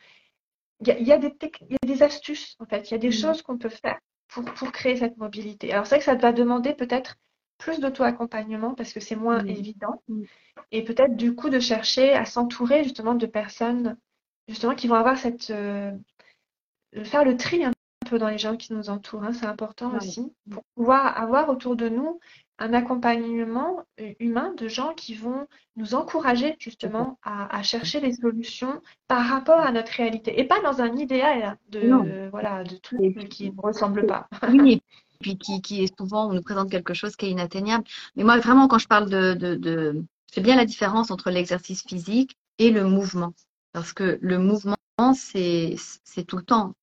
il 0.80 0.88
y, 0.88 1.04
y, 1.04 1.12
a 1.12 1.18
des 1.18 2.02
astuces, 2.02 2.56
en 2.58 2.66
fait, 2.66 2.90
il 2.90 2.92
y 2.92 2.94
a 2.94 2.98
des 2.98 3.08
mmh. 3.08 3.12
choses 3.12 3.42
qu'on 3.42 3.56
peut 3.56 3.70
faire 3.70 3.98
pour, 4.28 4.44
pour, 4.44 4.72
créer 4.72 4.96
cette 4.96 5.16
mobilité. 5.16 5.72
Alors, 5.72 5.86
c'est 5.86 5.94
vrai 5.94 5.98
que 6.00 6.04
ça 6.04 6.16
va 6.16 6.32
demander 6.32 6.74
peut-être 6.74 7.16
plus 7.56 7.80
d'auto-accompagnement 7.80 8.74
parce 8.74 8.92
que 8.92 9.00
c'est 9.00 9.16
moins 9.16 9.42
mmh. 9.42 9.48
évident. 9.48 10.02
Mmh. 10.08 10.24
Et 10.72 10.84
peut-être 10.84 11.16
du 11.16 11.34
coup 11.34 11.48
de 11.48 11.60
chercher 11.60 12.12
à 12.12 12.26
s'entourer 12.26 12.84
justement 12.84 13.14
de 13.14 13.26
personnes 13.26 13.96
justement 14.48 14.74
qui 14.74 14.88
vont 14.88 14.96
avoir 14.96 15.16
cette. 15.16 15.50
Euh, 15.50 15.92
faire 17.04 17.24
le 17.24 17.36
tri 17.36 17.64
un 17.64 17.72
peu 18.04 18.18
dans 18.18 18.28
les 18.28 18.38
gens 18.38 18.56
qui 18.56 18.72
nous 18.72 18.88
entourent. 18.90 19.24
Hein, 19.24 19.32
c'est 19.32 19.46
important 19.46 19.92
aussi 19.96 20.32
pour 20.50 20.62
pouvoir 20.76 21.18
avoir 21.18 21.48
autour 21.48 21.76
de 21.76 21.88
nous 21.88 22.20
un 22.58 22.72
accompagnement 22.72 23.84
euh, 24.00 24.12
humain 24.20 24.54
de 24.56 24.68
gens 24.68 24.94
qui 24.94 25.14
vont 25.14 25.48
nous 25.76 25.94
encourager 25.94 26.54
justement 26.60 27.18
à, 27.24 27.62
chercher 27.64 27.98
les 27.98 28.12
solutions 28.12 28.80
par 29.08 29.26
rapport 29.26 29.58
à 29.58 29.72
notre 29.72 29.92
réalité 29.92 30.38
et 30.38 30.44
pas 30.44 30.60
dans 30.60 30.80
un 30.80 30.94
idéal 30.96 31.58
de, 31.70 32.28
voilà, 32.30 32.62
de 32.62 32.76
tout 32.76 32.96
qui 33.28 33.50
ne 33.50 33.60
ressemble 33.60 34.06
pas. 34.06 34.28
Oui, 34.50 34.80
puis 35.20 35.36
qui, 35.36 35.60
qui, 35.62 35.82
est 35.82 35.98
souvent, 35.98 36.28
on 36.28 36.34
nous 36.34 36.42
présente 36.42 36.70
quelque 36.70 36.94
chose 36.94 37.16
qui 37.16 37.26
est 37.26 37.30
inatteignable. 37.30 37.84
Mais 38.14 38.22
moi, 38.22 38.38
vraiment, 38.38 38.68
quand 38.68 38.78
je 38.78 38.86
parle 38.86 39.10
de, 39.10 39.34
de, 39.34 39.56
de 39.56 40.04
je 40.34 40.40
fais 40.40 40.40
bien 40.40 40.56
la 40.56 40.64
différence 40.64 41.10
entre 41.12 41.30
l'exercice 41.30 41.84
physique 41.86 42.36
et 42.58 42.70
le 42.70 42.84
mouvement. 42.84 43.34
Parce 43.72 43.92
que 43.92 44.18
le 44.20 44.38
mouvement, 44.38 44.76
c'est 45.14 45.76
tout 46.26 46.36
le 46.36 46.42
temps. 46.42 46.74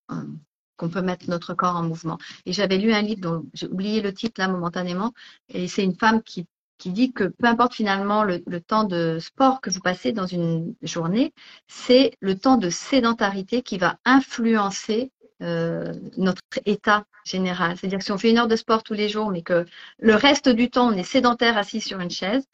Qu'on 0.82 0.90
peut 0.90 1.04
mettre 1.04 1.30
notre 1.30 1.54
corps 1.54 1.76
en 1.76 1.84
mouvement. 1.84 2.18
Et 2.48 2.54
j'avais 2.54 2.80
lu 2.80 2.92
un 2.92 3.04
livre 3.04 3.22
dont 3.22 3.46
j'ai 3.54 3.68
oublié 3.68 4.02
le 4.02 4.16
titre 4.16 4.42
là 4.42 4.48
momentanément, 4.48 5.14
et 5.48 5.68
c'est 5.68 5.84
une 5.84 5.94
femme 5.94 6.24
qui, 6.24 6.48
qui 6.80 6.90
dit 6.90 7.14
que 7.14 7.26
peu 7.26 7.46
importe 7.46 7.76
finalement 7.76 8.24
le, 8.24 8.42
temps 8.62 8.84
de 8.84 9.20
sport 9.20 9.62
que 9.62 9.70
vous 9.70 9.80
passez 9.80 10.12
dans 10.12 10.26
une 10.26 10.74
journée, 10.82 11.36
c'est 11.68 12.14
le 12.20 12.36
temps 12.36 12.58
de 12.58 12.72
sédentarité 12.72 13.62
qui 13.62 13.78
va 13.78 14.00
influencer 14.06 15.12
euh, 15.44 15.94
notre 16.18 16.42
état 16.66 17.06
général. 17.26 17.78
C'est-à-dire 17.78 18.00
que 18.00 18.06
si 18.06 18.12
on 18.12 18.18
fait 18.18 18.32
une 18.32 18.40
heure 18.40 18.48
de 18.48 18.56
sport 18.56 18.82
tous 18.82 18.96
les 18.96 19.08
jours, 19.08 19.30
mais 19.30 19.44
que 19.44 19.68
le 20.00 20.16
reste 20.16 20.50
du 20.50 20.72
temps, 20.72 20.88
on 20.88 20.98
est 20.98 21.04
sédentaire 21.04 21.60
assis 21.60 21.80
sur 21.80 22.00
une 22.00 22.10
chaise, 22.10 22.48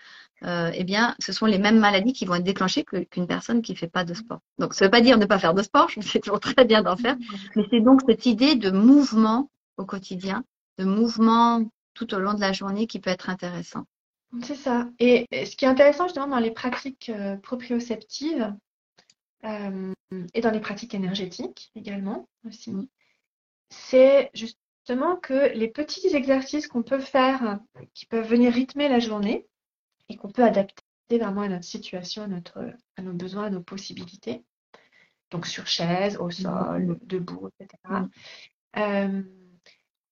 euh, 0.44 0.72
eh 0.74 0.84
bien, 0.84 1.16
ce 1.20 1.32
sont 1.34 1.46
les 1.46 1.58
mêmes 1.58 1.80
maladies 1.80 2.14
qui 2.14 2.26
vont 2.26 2.36
être 2.36 2.44
déclenchées 2.44 2.84
qu'une 2.84 3.28
personne 3.28 3.62
qui 3.62 3.72
ne 3.72 3.78
fait 3.78 3.88
pas 3.88 4.04
de 4.04 4.14
sport. 4.14 4.40
Donc, 4.60 4.74
ça 4.74 4.86
ne 4.86 4.88
veut 4.88 4.92
pas 4.92 5.02
dire 5.02 5.18
ne 5.18 5.26
pas 5.26 5.40
faire 5.40 5.54
de 5.54 5.64
sport, 5.64 5.90
je 5.96 6.02
sais 6.02 6.20
toujours 6.20 6.40
très 6.40 6.66
bien 6.66 6.84
d'en 6.84 6.96
faire, 6.96 7.16
mais 7.56 7.64
c'est 7.70 7.82
donc 7.82 8.02
cette 8.08 8.26
idée 8.26 8.56
de 8.56 8.70
mouvement 8.70 9.50
au 9.78 9.86
quotidien, 9.86 10.44
de 10.78 10.86
mouvement 10.86 11.64
tout 11.94 12.14
au 12.14 12.20
long 12.20 12.34
de 12.34 12.42
la 12.42 12.54
journée 12.54 12.86
qui 12.86 13.00
peut 13.00 13.10
être 13.10 13.30
intéressant. 13.30 13.86
C'est 14.44 14.56
ça. 14.56 14.88
Et 15.00 15.26
ce 15.32 15.56
qui 15.56 15.66
est 15.66 15.70
intéressant 15.70 16.06
justement 16.06 16.28
dans 16.28 16.40
les 16.40 16.52
pratiques 16.52 17.10
euh, 17.10 17.38
proprioceptives 17.38 18.54
euh, 19.46 19.94
et 20.34 20.42
dans 20.42 20.52
les 20.52 20.60
pratiques 20.60 20.94
énergétiques 20.94 21.72
également 21.76 22.28
aussi, 22.46 22.74
c'est 23.70 24.30
justement 24.34 25.16
que 25.16 25.54
les 25.54 25.68
petits 25.68 26.16
exercices 26.16 26.68
qu'on 26.68 26.84
peut 26.84 27.00
faire, 27.00 27.60
qui 27.94 28.06
peuvent 28.06 28.28
venir 28.28 28.54
rythmer 28.54 28.90
la 28.90 29.00
journée 29.00 29.48
et 30.10 30.18
qu'on 30.18 30.30
peut 30.30 30.44
adapter 30.44 30.84
vraiment 31.10 31.42
à 31.42 31.48
notre 31.48 31.66
situation, 31.66 32.24
à, 32.24 32.28
notre, 32.28 32.60
à 32.98 33.02
nos 33.02 33.14
besoins, 33.14 33.46
à 33.46 33.50
nos 33.50 33.62
possibilités, 33.62 34.44
donc 35.32 35.46
sur 35.46 35.68
chaise, 35.68 36.18
au 36.18 36.30
sol, 36.30 36.86
mm. 36.86 37.00
debout, 37.04 37.50
etc., 37.60 37.78
mm. 37.90 38.10
euh, 38.78 39.24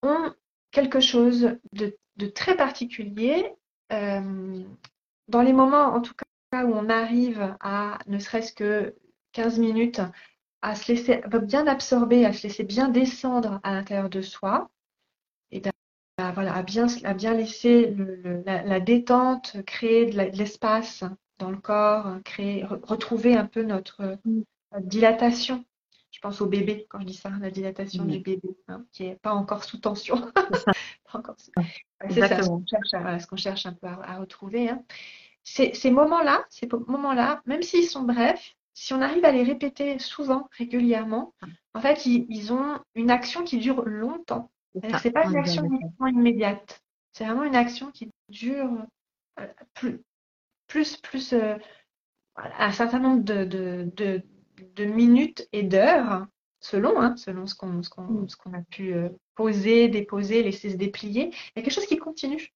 ont 0.02 0.34
quelque 0.70 1.00
chose 1.00 1.56
de 1.72 2.26
très 2.28 2.56
particulier 2.56 3.52
euh, 3.92 4.64
dans 5.28 5.42
les 5.42 5.52
moments, 5.52 5.94
en 5.94 6.00
tout 6.00 6.14
cas, 6.14 6.64
où 6.64 6.72
on 6.72 6.88
arrive 6.88 7.56
à 7.60 7.98
ne 8.06 8.18
serait-ce 8.18 8.52
que 8.52 8.94
15 9.32 9.58
minutes 9.58 10.00
à 10.62 10.74
se 10.74 10.90
laisser 10.92 11.22
bien 11.42 11.66
absorber, 11.66 12.24
à 12.24 12.32
se 12.32 12.44
laisser 12.44 12.64
bien 12.64 12.88
descendre 12.88 13.60
à 13.62 13.72
l'intérieur 13.72 14.08
de 14.08 14.22
soi, 14.22 14.70
à, 16.18 16.32
voilà, 16.32 16.54
à, 16.54 16.62
bien, 16.62 16.86
à 17.04 17.14
bien 17.14 17.34
laisser 17.34 17.94
la, 18.46 18.80
détente, 18.80 19.56
créer 19.66 20.06
de 20.06 20.16
l'espace 20.36 21.04
dans 21.38 21.50
le 21.50 21.58
corps, 21.58 22.18
créer, 22.24 22.64
retrouver 22.64 23.36
un 23.36 23.46
peu 23.46 23.62
notre, 23.62 24.18
dilatation. 24.80 25.64
Je 26.10 26.20
pense 26.20 26.40
au 26.40 26.46
bébé 26.46 26.86
quand 26.88 27.00
je 27.00 27.06
dis 27.06 27.14
ça, 27.14 27.30
la 27.40 27.50
dilatation 27.50 28.04
du 28.04 28.20
bébé, 28.20 28.56
hein, 28.68 28.84
qui 28.92 29.04
n'est 29.04 29.16
pas 29.16 29.32
encore 29.32 29.64
sous 29.64 29.78
tension. 29.78 30.16
pas 31.12 31.18
encore 31.18 31.36
sous... 31.38 31.50
C'est 32.10 32.20
ça 32.20 32.42
ce 32.42 32.48
qu'on 32.48 32.64
cherche, 32.66 33.42
cherche, 33.42 33.66
un 33.66 33.72
peu 33.74 33.86
à, 33.86 34.18
retrouver. 34.18 34.70
Hein. 34.70 34.82
Ces, 35.44 35.90
moments-là, 35.90 36.44
ces 36.48 36.66
moments-là, 36.66 37.42
même 37.46 37.62
s'ils 37.62 37.86
sont 37.86 38.02
brefs, 38.02 38.56
si 38.72 38.92
on 38.92 39.00
arrive 39.00 39.24
à 39.24 39.32
les 39.32 39.42
répéter 39.42 39.98
souvent, 39.98 40.48
régulièrement, 40.56 41.34
en 41.74 41.80
fait, 41.80 42.06
ils, 42.06 42.52
ont 42.52 42.80
une 42.94 43.10
action 43.10 43.44
qui 43.44 43.58
dure 43.58 43.82
longtemps. 43.84 44.50
Ce 44.82 45.04
n'est 45.04 45.12
pas 45.12 45.26
une 45.26 45.36
action 45.36 45.68
immédiate. 46.06 46.82
C'est 47.12 47.24
vraiment 47.24 47.44
une 47.44 47.56
action 47.56 47.90
qui 47.90 48.10
dure 48.28 48.70
euh, 49.40 49.46
plus, 49.74 50.00
plus, 50.66 50.96
plus 50.98 51.32
euh, 51.32 51.56
un 52.36 52.72
certain 52.72 52.98
nombre 52.98 53.22
de, 53.22 54.22
minutes 54.84 55.48
et 55.52 55.62
d'heures, 55.62 56.26
selon, 56.60 57.00
hein, 57.00 57.16
selon 57.16 57.46
ce 57.46 57.54
qu'on 57.54 57.68
mm. 57.68 58.54
a 58.54 58.62
pu 58.70 58.94
euh, 58.94 59.08
poser, 59.34 59.88
déposer, 59.88 60.42
laisser 60.42 60.70
se 60.70 60.76
déplier. 60.76 61.30
Il 61.30 61.32
y 61.56 61.60
a 61.60 61.62
quelque 61.62 61.70
chose 61.70 61.86
qui 61.86 61.98
continue. 61.98 62.52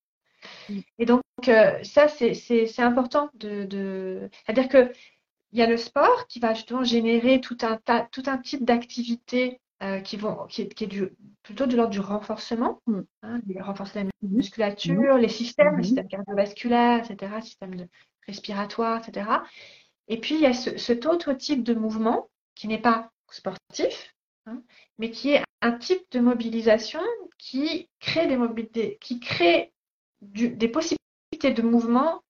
Mm. 0.69 0.81
Et 0.99 1.07
donc, 1.07 1.23
euh, 1.49 1.83
ça, 1.83 2.09
c'est 2.09 2.81
important 2.81 3.31
de. 3.35 4.29
C'est-à-dire 4.45 4.69
qu'il 4.69 5.59
y 5.59 5.62
a 5.62 5.67
le 5.67 5.77
sport 5.77 6.27
qui 6.27 6.41
va 6.41 6.55
justement 6.55 6.85
générer 6.85 7.41
tout 7.41 7.59
un, 7.62 7.79
tout 8.12 8.23
un 8.27 8.39
type 8.39 8.65
d'activités 8.65 9.61
euh, 9.82 10.00
qui, 10.00 10.16
vont, 10.16 10.46
qui, 10.46 10.62
est, 10.62 10.87
du, 10.87 11.08
plutôt 11.42 11.66
de 11.66 11.76
l'ordre 11.76 11.90
du 11.90 12.00
renforcement, 12.00 12.80
mm. 12.87 13.00
hein, 13.22 13.40
renforcer 13.60 14.00
la 14.00 14.04
mm-hmm. 14.04 14.34
musculature, 14.34 15.16
les 15.16 15.28
systèmes, 15.28 15.76
le 15.76 15.82
mm-hmm. 15.82 15.84
système 15.84 16.08
cardiovasculaire, 16.08 16.99
etc., 16.99 17.32
le 17.37 17.42
système 17.42 17.75
de, 17.75 17.88
respiratoire, 18.26 19.02
etc. 19.06 19.26
Et 20.08 20.20
puis, 20.20 20.34
il 20.37 20.40
y 20.40 20.46
a 20.46 20.52
cet 20.52 21.06
autre 21.06 21.32
type 21.32 21.62
de 21.62 21.75
mouvement 21.75 22.28
qui 22.54 22.68
n'est 22.68 22.80
pas 22.80 23.10
sportif, 23.30 24.14
hein, 24.46 24.62
mais 24.99 25.10
qui 25.10 25.30
est 25.30 25.42
un 25.62 25.72
type 25.72 26.02
de 26.10 26.20
mobilisation 26.20 27.00
qui 27.38 27.88
crée 28.00 28.26
des 28.26 28.37
mobilités, 28.37 28.99
qui 29.00 29.20
crée 29.20 29.72
des 30.20 30.68
possibilités 30.68 31.52
de 31.54 31.62
mouvement 31.62 32.22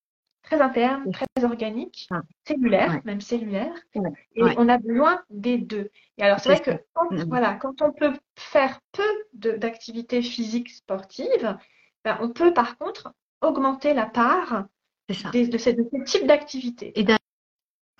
très 0.50 0.61
internes, 0.61 1.12
très 1.12 1.45
organiques, 1.45 2.09
ah. 2.11 2.23
cellulaires, 2.45 3.00
même 3.04 3.21
cellulaires. 3.21 3.75
Et 3.95 4.42
on 4.57 4.69
a 4.69 4.78
besoin 4.78 5.23
des 5.30 5.59
deux. 5.59 5.90
Et 6.19 6.23
alors, 6.23 6.40
c'est 6.40 6.50
vrai 6.50 6.61
que 6.61 6.83
quand, 6.92 7.09
voilà, 7.28 7.54
quand 7.54 7.83
on 7.83 7.92
peut 7.92 8.12
faire 8.37 8.80
peu 8.92 9.57
d'activités 9.59 10.23
physiques 10.23 10.71
sportives, 10.71 11.57
ben, 12.04 12.19
on 12.21 12.30
peut 12.30 12.52
par 12.52 12.78
contre 12.78 13.12
augmenter 13.42 13.95
la 13.95 14.07
part 14.07 14.64
de, 15.09 15.50
de, 15.50 15.59
ces, 15.59 15.76
types 16.04 16.26
d'activités. 16.26 16.99
Et 16.99 17.07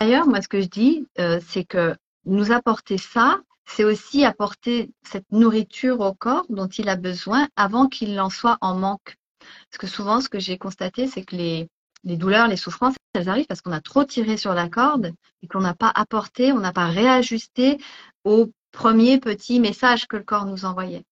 d'ailleurs, 0.01 0.27
moi, 0.27 0.43
ce 0.43 0.49
que 0.49 0.61
je 0.61 0.69
dis, 0.69 1.07
euh, 1.19 1.41
c'est 1.47 1.65
que 1.65 1.95
nous 2.25 2.53
apporter 2.53 2.99
ça, 2.99 3.41
c'est 3.65 3.85
aussi 3.85 4.25
apporter 4.25 4.91
cette 5.05 5.31
nourriture 5.31 6.01
au 6.01 6.13
corps 6.13 6.47
dont 6.49 6.67
il 6.67 6.89
a 6.89 6.97
besoin 6.97 7.49
avant 7.55 7.87
qu'il 7.87 8.19
en 8.21 8.31
soit 8.31 8.59
en 8.61 8.75
manque. 8.75 9.17
Parce 9.71 9.79
que 9.79 9.87
souvent, 9.87 10.21
ce 10.21 10.29
que 10.29 10.41
j'ai 10.41 10.59
constaté, 10.59 11.07
c'est 11.07 11.25
que 11.25 11.37
les, 11.37 11.69
douleurs, 12.05 12.49
les 12.49 12.57
souffrances, 12.57 12.95
elles 13.15 13.29
arrivent 13.29 13.47
parce 13.47 13.61
qu'on 13.61 13.73
a 13.73 13.81
trop 13.81 14.05
tiré 14.05 14.37
sur 14.37 14.55
la 14.55 14.69
corde 14.69 15.13
et 15.43 15.49
qu'on 15.49 15.61
n'a 15.61 15.75
pas 15.75 15.93
apporté, 15.95 16.53
on 16.53 16.59
n'a 16.59 16.73
pas 16.73 16.87
réajusté 16.87 17.79
au 18.25 18.51
premier 18.73 19.19
petit 19.19 19.61
message 19.61 20.07
que 20.07 20.17
le 20.17 20.23
corps 20.23 20.47
nous 20.47 20.65
envoyait. 20.65 21.05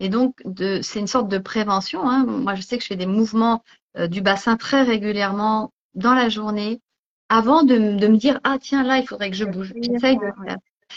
Et 0.00 0.08
donc, 0.08 0.40
c'est 0.82 1.00
une 1.00 1.06
sorte 1.06 1.28
de 1.28 1.38
prévention. 1.38 2.08
Hein. 2.08 2.24
Moi, 2.24 2.54
je 2.54 2.62
sais 2.62 2.76
que 2.76 2.82
je 2.82 2.88
fais 2.88 2.96
des 2.96 3.06
mouvements 3.06 3.62
euh, 3.96 4.06
du 4.06 4.20
bassin 4.20 4.56
très 4.56 4.82
régulièrement 4.82 5.72
dans 5.94 6.14
la 6.14 6.28
journée 6.28 6.80
avant 7.28 7.62
de, 7.62 7.76
me 7.76 8.16
dire, 8.16 8.40
ah 8.44 8.56
tiens, 8.60 8.82
là, 8.82 8.98
il 8.98 9.06
faudrait 9.06 9.30
que 9.30 9.36
je 9.36 9.44
bouge. 9.44 9.74
J'essaye 9.82 10.16
de 10.16 10.22
faire. 10.44 10.56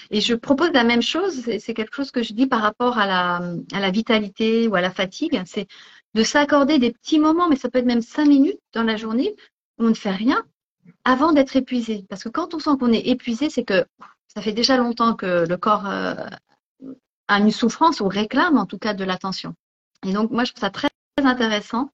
Et 0.10 0.22
je 0.22 0.34
propose 0.36 0.72
la 0.72 0.86
même 0.86 1.02
chose, 1.02 1.42
c'est 1.60 1.74
quelque 1.74 1.94
chose 1.94 2.12
que 2.12 2.24
je 2.24 2.32
dis 2.32 2.48
par 2.48 2.62
rapport 2.62 2.98
à 2.98 3.06
la, 3.06 3.42
à 3.74 3.80
la 3.82 3.92
vitalité 3.92 4.70
ou 4.70 4.76
à 4.76 4.82
la 4.82 4.90
fatigue, 4.90 5.42
c'est 5.46 5.68
de 6.14 6.24
s'accorder 6.24 6.80
des 6.80 6.92
petits 6.92 7.20
moments, 7.20 7.48
mais 7.50 7.56
ça 7.56 7.70
peut 7.70 7.80
être 7.80 7.86
même 7.86 8.02
cinq 8.02 8.28
minutes 8.28 8.60
dans 8.74 8.84
la 8.84 8.98
journée, 8.98 9.36
où 9.78 9.86
on 9.86 9.90
ne 9.90 9.94
fait 9.94 10.12
rien 10.12 10.44
avant 11.06 11.32
d'être 11.32 11.56
épuisé. 11.56 12.06
Parce 12.10 12.24
que 12.24 12.30
quand 12.30 12.54
on 12.54 12.60
sent 12.60 12.72
qu'on 12.80 12.92
est 12.92 13.08
épuisé, 13.08 13.50
c'est 13.50 13.64
que 13.64 13.86
ça 14.28 14.42
fait 14.42 14.52
déjà 14.52 14.78
longtemps 14.78 15.16
que 15.16 15.46
le 15.48 15.58
corps 15.58 15.88
euh, 15.88 16.16
a 17.28 17.40
une 17.40 17.52
souffrance 17.52 18.02
ou 18.02 18.08
réclame 18.08 18.58
en 18.58 18.66
tout 18.66 18.78
cas 18.78 18.94
de 18.94 19.04
l'attention. 19.04 19.56
Et 20.06 20.14
donc, 20.14 20.32
moi, 20.32 20.44
je 20.44 20.52
trouve 20.52 20.62
ça 20.62 20.70
très 20.70 20.90
intéressant 21.18 21.92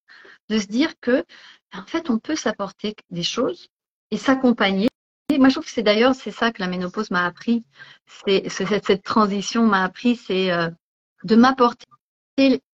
de 0.49 0.57
se 0.57 0.67
dire 0.67 0.93
que, 1.01 1.25
en 1.73 1.85
fait, 1.85 2.09
on 2.09 2.19
peut 2.19 2.35
s'apporter 2.35 2.95
des 3.11 3.23
choses 3.23 3.67
et 4.11 4.17
s'accompagner 4.17 4.87
moi, 5.37 5.49
je 5.49 5.55
trouve 5.55 5.65
que 5.65 5.71
c'est 5.71 5.83
d'ailleurs, 5.83 6.15
c'est 6.15 6.31
ça 6.31 6.51
que 6.51 6.61
la 6.61 6.67
ménopause 6.67 7.11
m'a 7.11 7.25
appris. 7.25 7.63
C'est 8.25 8.47
cette, 8.49 8.85
cette, 8.85 9.03
transition 9.03 9.65
m'a 9.65 9.83
appris, 9.83 10.15
c'est 10.15 10.51
euh, 10.51 10.69
de 11.23 11.35
m'apporter 11.35 11.85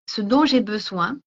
ce 0.07 0.21
dont 0.21 0.45
j'ai 0.45 0.61
besoin 0.61 1.17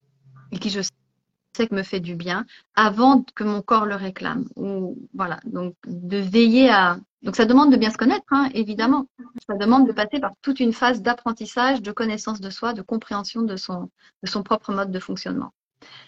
et 0.52 0.58
qui 0.58 0.70
je 0.70 0.80
sais 0.80 1.66
que 1.66 1.74
me 1.74 1.82
fait 1.82 2.00
du 2.00 2.14
bien 2.14 2.44
avant 2.74 3.24
que 3.34 3.44
mon 3.44 3.62
corps 3.62 3.86
le 3.86 3.94
réclame. 3.94 4.46
Ou 4.56 4.96
voilà, 5.14 5.40
donc 5.44 5.74
de 5.86 6.18
veiller 6.18 6.70
à. 6.70 6.98
Donc 7.22 7.34
ça 7.34 7.44
demande 7.44 7.72
de 7.72 7.76
bien 7.76 7.90
se 7.90 7.96
connaître, 7.96 8.26
hein, 8.30 8.50
évidemment. 8.54 9.06
Ça 9.48 9.56
demande 9.56 9.86
de 9.88 9.92
passer 9.92 10.20
par 10.20 10.32
toute 10.42 10.60
une 10.60 10.72
phase 10.72 11.02
d'apprentissage, 11.02 11.82
de 11.82 11.92
connaissance 11.92 12.40
de 12.40 12.50
soi, 12.50 12.72
de 12.72 12.82
compréhension 12.82 13.42
de 13.42 13.56
son, 13.56 13.90
de 14.22 14.28
son 14.28 14.42
propre 14.42 14.72
mode 14.72 14.92
de 14.92 15.00
fonctionnement. 15.00 15.52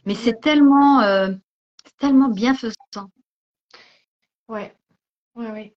Mais 0.07 0.15
c'est 0.15 0.41
tellement, 0.41 1.01
euh, 1.01 1.31
tellement 1.99 2.29
bienfaisant. 2.29 2.75
Ouais, 4.49 4.75
oui, 5.35 5.47
oui. 5.53 5.73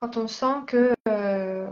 Quand 0.00 0.16
on 0.16 0.28
sent 0.28 0.64
que 0.66 0.94
euh, 1.08 1.70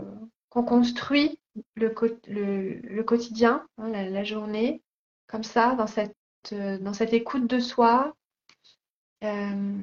qu'on 0.49 0.63
construit 0.63 1.39
le, 1.75 1.93
le, 2.27 3.01
quotidien, 3.03 3.65
hein, 3.77 3.89
la, 3.89 4.23
journée, 4.23 4.81
comme 5.29 5.43
ça, 5.43 5.75
dans 5.75 5.87
cette, 5.87 6.15
euh, 6.51 6.77
dans 6.79 6.93
cette 6.93 7.13
écoute 7.13 7.47
de 7.47 7.59
soi, 7.59 8.13
euh, 9.23 9.81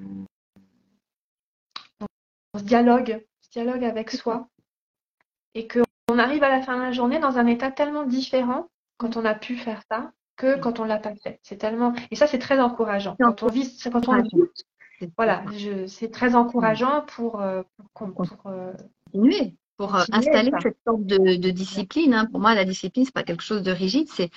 on 2.55 2.59
se 2.59 2.65
dialogue, 2.65 3.25
se 3.41 3.51
dialogue 3.51 3.85
avec 3.85 4.11
soi, 4.11 4.49
et 5.55 5.69
qu'on 5.69 6.19
arrive 6.19 6.43
à 6.43 6.49
la 6.49 6.63
fin 6.63 6.77
de 6.77 6.83
la 6.83 6.93
journée 6.93 7.19
dans 7.19 7.39
un 7.39 7.47
état 7.47 7.71
tellement 7.71 8.05
différent 8.05 8.69
quand 8.99 9.17
on 9.17 9.25
a 9.25 9.35
pu 9.35 9.57
faire 9.57 9.83
ça 9.91 10.13
que 10.37 10.59
quand 10.59 10.81
on 10.81 10.85
l'a 10.85 10.99
pas 10.99 11.15
fait. 11.17 11.41
C'est 11.43 11.57
tellement 11.57 11.95
et 12.11 12.17
ça 12.17 12.27
c'est 12.27 12.39
très 12.39 12.61
encourageant. 12.61 13.17
Quand 13.19 13.43
on 13.43 13.49
vit, 13.49 13.79
quand 13.91 14.09
on 14.09 14.13
le 14.13 14.23
voilà, 15.17 15.45
c'est 15.89 16.11
très 16.11 16.35
encourageant 16.35 17.05
pour, 17.07 17.41
euh, 17.41 17.63
pour, 17.95 18.09
euh, 18.47 18.73
continuer, 19.13 19.55
pour 19.77 19.95
installer 19.95 20.51
cette 20.63 20.79
sorte 20.87 21.05
de, 21.05 21.51
discipline. 21.51 22.15
Hein. 22.15 22.27
Pour 22.27 22.41
moi, 22.41 22.55
la 22.55 22.65
discipline, 22.65 23.05
c'est 23.05 23.15
pas 23.15 23.23
quelque 23.23 23.43
chose 23.43 23.63
de 23.63 23.73
rigide, 23.73 24.09
c'est 24.09 24.31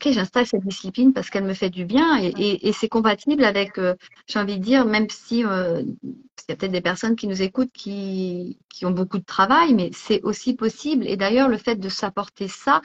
ok, 0.00 0.12
j'installe 0.12 0.46
cette 0.46 0.64
discipline 0.64 1.12
parce 1.12 1.30
qu'elle 1.30 1.44
me 1.44 1.54
fait 1.54 1.70
du 1.70 1.84
bien 1.84 2.18
et, 2.20 2.72
c'est 2.72 2.88
compatible 2.88 3.44
avec, 3.44 3.78
euh, 3.78 3.94
j'ai 4.26 4.38
envie 4.38 4.58
de 4.58 4.64
dire, 4.64 4.84
même 4.84 5.08
si 5.10 5.44
euh, 5.44 5.82
il 6.02 6.50
y 6.50 6.52
a 6.52 6.56
peut-être 6.56 6.72
des 6.72 6.80
personnes 6.80 7.16
qui 7.16 7.26
nous 7.26 7.42
écoutent 7.42 7.72
qui, 7.72 8.58
qui 8.68 8.86
ont 8.86 8.90
beaucoup 8.92 9.18
de 9.18 9.24
travail, 9.24 9.74
mais 9.74 9.90
c'est 9.92 10.22
aussi 10.22 10.54
possible. 10.54 11.06
Et 11.06 11.16
d'ailleurs, 11.16 11.48
le 11.48 11.58
fait 11.58 11.76
de 11.76 11.88
s'apporter 11.88 12.48
ça 12.48 12.80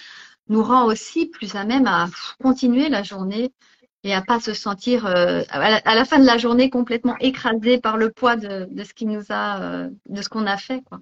nous 0.50 0.64
rend 0.64 0.86
aussi 0.86 1.28
plus 1.28 1.56
à 1.56 1.64
même 1.64 1.88
à 1.88 2.10
continuer 2.42 2.90
la 2.90 3.04
journée 3.04 3.52
et 4.04 4.14
à 4.14 4.22
pas 4.22 4.42
se 4.42 4.54
sentir 4.54 5.06
euh, 5.06 5.44
à, 5.50 5.96
la, 5.96 6.06
fin 6.06 6.20
de 6.20 6.26
la 6.26 6.38
journée 6.38 6.70
complètement 6.70 7.16
écrasé 7.20 7.78
par 7.78 7.96
le 7.96 8.10
poids 8.10 8.36
de, 8.36 8.68
de 8.70 8.84
ce 8.84 8.94
qui 8.94 9.06
nous 9.06 9.24
a 9.30 9.88
de 10.10 10.22
ce 10.22 10.28
qu'on 10.28 10.46
a 10.46 10.58
fait 10.58 10.82
quoi. 10.82 11.00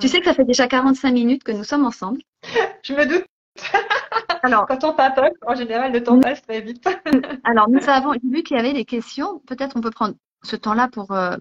Tu 0.00 0.08
sais 0.08 0.20
que 0.20 0.24
ça 0.24 0.32
fait 0.32 0.46
déjà 0.46 0.66
45 0.66 1.12
minutes 1.12 1.44
que 1.44 1.52
nous 1.52 1.64
sommes 1.64 1.84
ensemble. 1.84 2.22
Je 2.82 2.94
me 2.94 3.04
doute. 3.04 3.26
Alors, 4.42 4.66
quand 4.66 4.84
on 4.84 4.94
papote, 4.94 5.32
en 5.46 5.54
général, 5.54 5.92
le 5.92 6.02
temps 6.02 6.18
passe 6.20 6.42
très 6.42 6.60
vite. 6.60 6.86
alors, 7.44 7.68
nous 7.68 7.88
avons 7.88 8.12
vu 8.22 8.42
qu'il 8.42 8.56
y 8.56 8.60
avait 8.60 8.72
des 8.72 8.84
questions. 8.84 9.40
Peut-être 9.40 9.76
on 9.76 9.80
peut 9.80 9.90
prendre 9.90 10.14
ce 10.42 10.56
temps-là 10.56 10.88
pour 10.88 11.12
euh, 11.12 11.36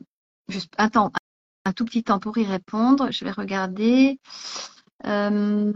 juste 0.47 0.73
un 0.77 0.89
temps, 0.89 1.11
un 1.65 1.73
tout 1.73 1.85
petit 1.85 2.03
temps 2.03 2.19
pour 2.19 2.37
y 2.37 2.45
répondre. 2.45 3.11
Je 3.11 3.25
vais 3.25 3.31
regarder. 3.31 4.19
Euh, 5.05 5.71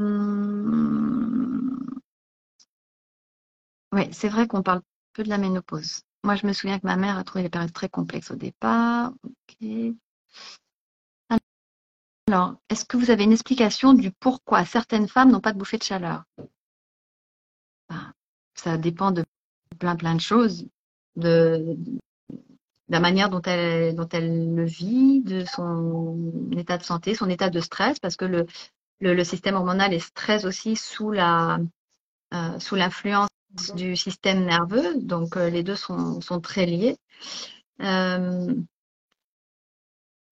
oui, 3.93 4.07
c'est 4.11 4.29
vrai 4.29 4.47
qu'on 4.47 4.63
parle 4.63 4.81
peu 5.13 5.23
de 5.23 5.29
la 5.29 5.37
ménopause. 5.37 6.01
Moi, 6.23 6.35
je 6.35 6.45
me 6.45 6.53
souviens 6.53 6.79
que 6.79 6.85
ma 6.85 6.97
mère 6.97 7.17
a 7.17 7.23
trouvé 7.23 7.43
les 7.43 7.49
périodes 7.49 7.73
très 7.73 7.89
complexes 7.89 8.31
au 8.31 8.35
départ. 8.35 9.11
Alors, 12.27 12.55
est-ce 12.69 12.85
que 12.85 12.95
vous 12.97 13.09
avez 13.09 13.23
une 13.23 13.33
explication 13.33 13.93
du 13.93 14.11
pourquoi 14.11 14.63
certaines 14.65 15.07
femmes 15.07 15.31
n'ont 15.31 15.41
pas 15.41 15.51
de 15.51 15.57
bouffée 15.57 15.77
de 15.77 15.83
chaleur? 15.83 16.23
Ça 18.55 18.77
dépend 18.77 19.11
de 19.11 19.23
plein 19.79 19.95
plein 19.95 20.15
de 20.15 20.21
choses, 20.21 20.67
de, 21.15 21.77
la 22.89 22.99
manière 22.99 23.29
dont 23.29 23.41
elle, 23.43 23.95
dont 23.95 24.07
elle 24.11 24.53
le 24.53 24.65
vit, 24.65 25.21
de 25.21 25.45
son 25.45 26.49
état 26.57 26.77
de 26.77 26.83
santé, 26.83 27.15
son 27.15 27.29
état 27.29 27.49
de 27.49 27.61
stress, 27.61 27.99
parce 27.99 28.17
que 28.17 28.25
le, 28.25 28.45
le, 28.99 29.23
système 29.23 29.55
hormonal 29.55 29.93
est 29.93 30.13
très 30.13 30.45
aussi 30.45 30.75
sous 30.75 31.11
la 31.11 31.59
euh, 32.33 32.59
sous 32.59 32.75
l'influence 32.75 33.29
du 33.75 33.95
système 33.95 34.45
nerveux, 34.45 34.95
donc 35.01 35.37
euh, 35.37 35.49
les 35.49 35.63
deux 35.63 35.75
sont, 35.75 36.21
sont 36.21 36.39
très 36.39 36.65
liés. 36.65 36.97
Euh, 37.81 38.53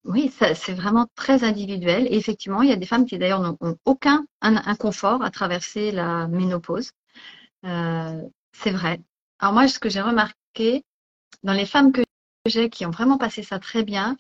oui, 0.05 0.31
c'est 0.37 0.73
vraiment 0.73 1.07
très 1.15 1.43
individuel. 1.43 2.07
Et 2.07 2.17
effectivement, 2.17 2.61
il 2.61 2.69
y 2.69 2.73
a 2.73 2.77
des 2.77 2.85
femmes 2.85 3.05
qui 3.05 3.17
d'ailleurs 3.17 3.41
n'ont 3.41 3.77
aucun 3.85 4.25
inconfort 4.41 5.21
à 5.23 5.29
traverser 5.29 5.91
la 5.91 6.27
ménopause. 6.27 6.91
Euh, 7.65 8.21
c'est 8.53 8.71
vrai. 8.71 8.99
Alors 9.39 9.53
moi, 9.53 9.67
ce 9.67 9.79
que 9.79 9.89
j'ai 9.89 10.01
remarqué 10.01 10.83
dans 11.43 11.53
les 11.53 11.65
femmes 11.65 11.91
que 11.91 12.01
j'ai 12.45 12.69
qui 12.69 12.85
ont 12.85 12.91
vraiment 12.91 13.17
passé 13.17 13.43
ça 13.43 13.59
très 13.59 13.83
bien, 13.83 14.17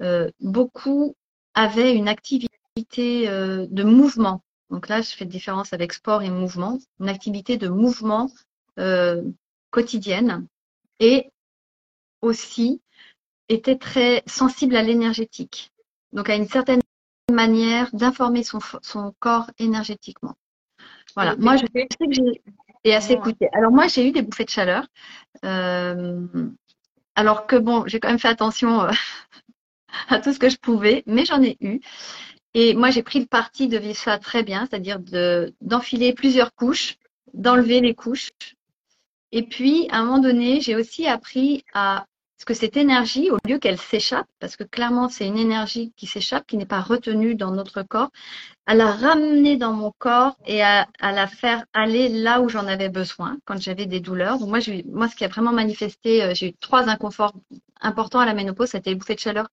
euh, 0.00 0.30
beaucoup 0.40 1.14
avaient 1.54 1.94
une 1.94 2.08
activité 2.08 2.48
euh, 3.28 3.66
de 3.70 3.82
mouvement. 3.82 4.42
Donc 4.70 4.88
là, 4.88 5.02
je 5.02 5.10
fais 5.10 5.26
différence 5.26 5.72
avec 5.72 5.92
sport 5.92 6.22
et 6.22 6.30
mouvement. 6.30 6.78
Une 7.00 7.08
activité 7.08 7.58
de 7.58 7.68
mouvement 7.68 8.30
quotidienne 9.70 10.46
et 10.98 11.30
aussi 12.22 12.80
était 13.50 13.76
très 13.76 14.22
sensible 14.26 14.76
à 14.76 14.82
l'énergétique. 14.82 15.72
Donc 16.12 16.30
à 16.30 16.36
une 16.36 16.48
certaine 16.48 16.80
manière 17.30 17.90
d'informer 17.94 18.42
son, 18.42 18.60
son, 18.82 19.14
corps 19.18 19.50
énergétiquement. 19.58 20.34
Voilà. 21.14 21.36
Moi, 21.36 21.56
je 21.56 21.66
sais 21.72 21.86
que 21.86 22.12
j'ai 22.12 22.42
et 22.84 22.94
à 22.94 23.00
s'écouter. 23.00 23.48
Alors 23.52 23.70
moi, 23.70 23.86
j'ai 23.86 24.08
eu 24.08 24.12
des 24.12 24.22
bouffées 24.22 24.44
de 24.44 24.50
chaleur. 24.50 24.86
Euh, 25.44 26.26
alors 27.14 27.46
que 27.46 27.56
bon, 27.56 27.84
j'ai 27.86 28.00
quand 28.00 28.08
même 28.08 28.18
fait 28.18 28.28
attention 28.28 28.82
euh, 28.82 28.90
à 30.08 30.18
tout 30.18 30.32
ce 30.32 30.38
que 30.38 30.48
je 30.48 30.56
pouvais, 30.56 31.02
mais 31.06 31.24
j'en 31.24 31.42
ai 31.42 31.56
eu. 31.60 31.80
Et 32.54 32.74
moi, 32.74 32.90
j'ai 32.90 33.02
pris 33.02 33.20
le 33.20 33.26
parti 33.26 33.68
de 33.68 33.78
vivre 33.78 33.96
ça 33.96 34.18
très 34.18 34.42
bien, 34.42 34.66
c'est-à-dire 34.66 34.98
de 34.98 35.54
d'enfiler 35.60 36.12
plusieurs 36.12 36.54
couches, 36.54 36.96
d'enlever 37.32 37.80
les 37.80 37.94
couches. 37.94 38.30
Et 39.32 39.42
puis, 39.42 39.88
à 39.90 39.98
un 39.98 40.04
moment 40.04 40.18
donné, 40.18 40.60
j'ai 40.60 40.76
aussi 40.76 41.06
appris 41.06 41.64
à 41.72 42.06
parce 42.42 42.58
que 42.58 42.66
cette 42.66 42.76
énergie, 42.76 43.30
au 43.30 43.38
lieu 43.46 43.60
qu'elle 43.60 43.78
s'échappe, 43.78 44.26
parce 44.40 44.56
que 44.56 44.64
clairement 44.64 45.08
c'est 45.08 45.28
une 45.28 45.38
énergie 45.38 45.92
qui 45.96 46.08
s'échappe, 46.08 46.44
qui 46.44 46.56
n'est 46.56 46.66
pas 46.66 46.80
retenue 46.80 47.36
dans 47.36 47.52
notre 47.52 47.84
corps, 47.84 48.10
à 48.66 48.74
la 48.74 48.90
ramener 48.90 49.56
dans 49.56 49.72
mon 49.72 49.92
corps 49.96 50.36
et 50.44 50.60
à, 50.60 50.88
la 51.00 51.28
faire 51.28 51.64
aller 51.72 52.08
là 52.08 52.40
où 52.40 52.48
j'en 52.48 52.66
avais 52.66 52.88
besoin 52.88 53.38
quand 53.44 53.60
j'avais 53.60 53.86
des 53.86 54.00
douleurs. 54.00 54.40
Donc 54.40 54.48
moi, 54.48 54.58
moi, 54.86 55.08
ce 55.08 55.14
qui 55.14 55.24
a 55.24 55.28
vraiment 55.28 55.52
manifesté, 55.52 56.24
euh, 56.24 56.34
j'ai 56.34 56.48
eu 56.48 56.54
trois 56.54 56.88
inconforts 56.88 57.34
importants 57.80 58.18
à 58.18 58.26
la 58.26 58.34
ménopause, 58.34 58.70
c'était 58.70 58.90
les 58.90 58.96
bouffées 58.96 59.14
de 59.14 59.20
chaleur 59.20 59.46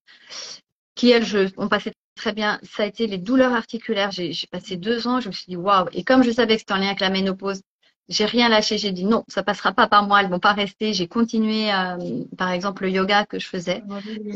qui, 0.96 1.10
elles, 1.12 1.24
je, 1.24 1.48
on 1.56 1.68
passait 1.68 1.92
très 2.16 2.32
bien. 2.32 2.58
Ça 2.64 2.82
a 2.82 2.86
été 2.86 3.06
les 3.06 3.18
douleurs 3.18 3.52
articulaires. 3.54 4.10
J'ai 4.10 4.34
passé 4.50 4.76
deux 4.76 5.06
ans, 5.06 5.20
je 5.20 5.28
me 5.28 5.32
suis 5.32 5.46
dit 5.48 5.56
waouh. 5.56 5.86
Et 5.92 6.02
comme 6.02 6.24
je 6.24 6.30
savais 6.32 6.54
que 6.54 6.60
c'était 6.60 6.74
en 6.74 6.78
lien 6.78 6.88
avec 6.88 7.00
la 7.00 7.10
ménopause, 7.10 7.62
j'ai 8.10 8.24
rien 8.24 8.48
lâché. 8.48 8.76
J'ai 8.76 8.90
dit 8.90 9.04
non, 9.04 9.24
ça 9.28 9.42
passera 9.42 9.72
pas 9.72 9.86
par 9.86 10.06
moi. 10.06 10.20
Elles 10.20 10.28
vont 10.28 10.40
pas 10.40 10.52
rester. 10.52 10.92
J'ai 10.92 11.06
continué, 11.06 11.72
euh, 11.72 11.96
par 12.36 12.50
exemple, 12.50 12.82
le 12.82 12.90
yoga 12.90 13.24
que 13.24 13.38
je 13.38 13.46
faisais. 13.46 13.82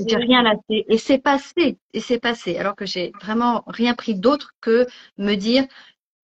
J'ai 0.09 0.17
rien 0.17 0.43
lâché 0.43 0.87
et 0.89 0.97
c'est 0.97 1.19
passé. 1.19 1.77
Et 1.93 2.01
c'est 2.01 2.21
passé. 2.21 2.57
Alors 2.57 2.77
que 2.77 2.87
j'ai 2.87 3.13
vraiment 3.21 3.65
rien 3.67 3.95
pris 3.95 4.15
d'autre 4.15 4.53
que 4.61 4.87
me 5.19 5.35
dire, 5.35 5.67